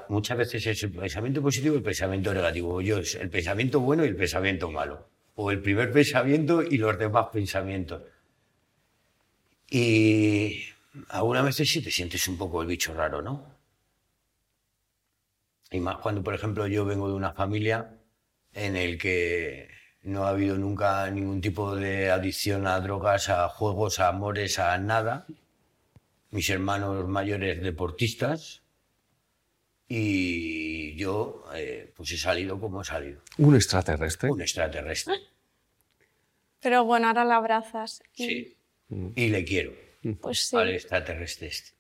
muchas 0.09 0.37
veces 0.39 0.67
es 0.67 0.83
el 0.83 0.93
pensamiento 0.93 1.41
positivo 1.43 1.75
y 1.75 1.79
el 1.79 1.83
pensamiento 1.85 2.35
negativo. 2.35 2.81
Yo 2.81 2.99
es 2.99 3.15
el 3.15 3.31
pensamiento 3.31 3.81
bueno 3.81 4.05
y 4.05 4.09
el 4.09 4.17
pensamiento 4.17 4.71
malo. 4.71 5.09
o 5.39 5.51
el 5.51 5.61
primer 5.61 5.93
pensamiento 5.93 6.63
y 6.63 6.79
los 6.79 6.99
demás 6.99 7.27
pensamientos. 7.31 8.03
Y 9.71 10.63
alguna 11.09 11.43
vez 11.43 11.57
sí 11.57 11.83
te 11.83 11.91
sientes 11.91 12.27
un 12.29 12.39
poco 12.39 12.63
el 12.63 12.69
bicho 12.69 12.95
raro, 12.95 13.23
¿no? 13.23 13.55
Y 15.71 15.81
más 15.81 15.97
cuando, 15.99 16.23
por 16.23 16.35
ejemplo, 16.35 16.67
yo 16.67 16.85
vengo 16.85 17.09
de 17.09 17.15
una 17.15 17.33
familia 17.33 17.99
en 18.55 18.77
el 18.77 18.99
que 18.99 19.69
no 20.03 20.25
ha 20.25 20.31
habido 20.31 20.57
nunca 20.57 21.11
ningún 21.11 21.41
tipo 21.41 21.75
de 21.75 22.11
adicción 22.11 22.67
a 22.67 22.79
drogas, 22.81 23.29
a 23.29 23.49
juegos, 23.49 23.99
a 23.99 24.09
amores, 24.09 24.59
a 24.61 24.79
nada. 24.79 25.27
Mis 26.31 26.49
hermanos 26.51 27.07
mayores 27.09 27.61
deportistas 27.63 28.63
y 29.89 30.95
yo 30.97 31.45
eh, 31.55 31.93
pues 31.97 32.13
he 32.13 32.17
salido 32.19 32.61
como 32.61 32.83
he 32.83 32.85
salido. 32.85 33.21
Un 33.39 33.55
extraterrestre. 33.57 34.31
Un 34.31 34.41
extraterrestre. 34.43 35.15
Pero 36.61 36.85
bueno, 36.85 37.09
ahora 37.09 37.25
la 37.25 37.37
abrazas. 37.37 38.03
y- 38.15 38.27
Sí. 38.27 38.56
Y 38.89 39.29
le 39.29 39.45
quiero 39.45 39.73
Pues 40.21 40.49
sí. 40.49 40.57
al 40.57 40.71
extraterrestre 40.71 41.49
este. 41.49 41.71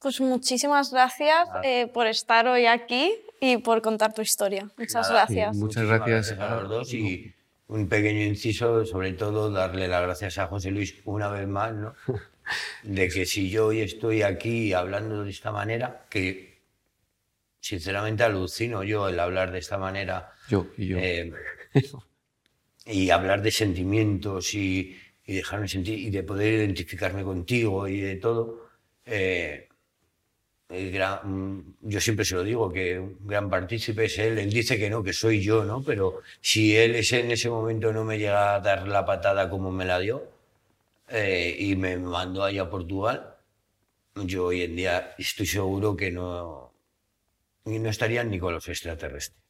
Pues 0.00 0.20
muchísimas 0.20 0.92
gracias 0.92 1.48
eh, 1.64 1.86
por 1.88 2.06
estar 2.06 2.46
hoy 2.46 2.66
aquí 2.66 3.12
y 3.40 3.56
por 3.58 3.82
contar 3.82 4.12
tu 4.14 4.22
historia. 4.22 4.70
Muchas 4.76 5.08
Nada. 5.08 5.12
gracias. 5.26 5.56
Sí, 5.56 5.62
Muchas 5.62 5.84
gracias. 5.86 6.32
a 6.38 6.56
los 6.60 6.68
dos 6.68 6.94
y 6.94 7.34
un 7.68 7.88
pequeño 7.88 8.22
inciso, 8.22 8.84
sobre 8.86 9.12
todo 9.12 9.50
darle 9.50 9.88
las 9.88 10.02
gracias 10.02 10.38
a 10.38 10.46
José 10.46 10.70
Luis 10.70 10.94
una 11.04 11.28
vez 11.28 11.46
más, 11.48 11.74
¿no? 11.74 11.94
De 12.82 13.08
que 13.08 13.26
si 13.26 13.50
yo 13.50 13.66
hoy 13.66 13.80
estoy 13.80 14.22
aquí 14.22 14.72
hablando 14.72 15.22
de 15.24 15.30
esta 15.30 15.52
manera, 15.52 16.06
que 16.08 16.58
sinceramente 17.60 18.22
alucino 18.22 18.84
yo 18.84 19.08
el 19.08 19.18
hablar 19.20 19.50
de 19.52 19.58
esta 19.58 19.76
manera 19.78 20.32
Yo 20.48 20.66
y 20.78 20.86
yo. 20.86 20.96
eh, 20.98 21.32
y 22.86 23.10
hablar 23.10 23.42
de 23.42 23.50
sentimientos 23.50 24.54
y, 24.54 24.96
y 25.28 25.34
dejarme 25.36 25.68
sentir 25.68 25.98
y 26.00 26.10
de 26.10 26.22
poder 26.24 26.54
identificarme 26.60 27.22
contigo 27.24 27.86
y 27.88 28.00
de 28.00 28.16
todo. 28.16 28.68
eh, 30.70 30.90
gran- 30.92 31.20
mm, 31.24 31.76
yo 31.82 32.00
siempre 32.00 32.24
se 32.24 32.34
lo 32.34 32.42
digo, 32.44 32.70
que 32.72 32.98
un 32.98 33.18
gran 33.26 33.48
partícipe 33.50 34.04
es 34.04 34.18
él. 34.18 34.38
Él 34.38 34.50
dice 34.52 34.78
que 34.78 34.90
no, 34.90 35.02
que 35.02 35.12
soy 35.12 35.40
yo, 35.42 35.64
¿no? 35.64 35.82
Pero 35.82 36.20
si 36.40 36.76
él 36.76 36.94
ese- 36.96 37.20
en 37.20 37.30
ese 37.30 37.48
momento 37.50 37.92
no 37.92 38.04
me 38.04 38.18
llega 38.18 38.54
a 38.54 38.60
dar 38.60 38.86
la 38.88 39.04
patada 39.04 39.48
como 39.50 39.70
me 39.72 39.84
la 39.84 39.98
dio 40.00 40.16
eh, 41.10 41.56
y 41.58 41.76
me 41.76 41.96
mandó 41.98 42.44
allá 42.44 42.62
a 42.64 42.70
Portugal, 42.70 43.36
yo 44.16 44.46
hoy 44.46 44.62
en 44.62 44.76
día 44.76 45.14
estoy 45.18 45.46
seguro 45.46 45.96
que 45.96 46.10
no, 46.10 46.72
no 47.66 47.90
estarían 47.90 48.30
ni 48.30 48.38
con 48.40 48.54
los 48.54 48.68
extraterrestres. 48.68 49.42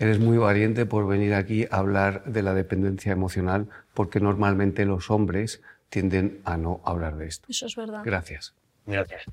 Eres 0.00 0.18
muy 0.18 0.38
valiente 0.38 0.86
por 0.86 1.06
venir 1.06 1.34
aquí 1.34 1.66
a 1.70 1.76
hablar 1.76 2.24
de 2.24 2.42
la 2.42 2.54
dependencia 2.54 3.12
emocional, 3.12 3.68
porque 3.92 4.18
normalmente 4.18 4.86
los 4.86 5.10
hombres 5.10 5.60
tienden 5.90 6.40
a 6.44 6.56
no 6.56 6.80
hablar 6.86 7.18
de 7.18 7.26
esto. 7.26 7.46
Eso 7.50 7.66
es 7.66 7.76
verdad. 7.76 8.00
Gracias. 8.02 8.54
Gracias. 8.86 9.26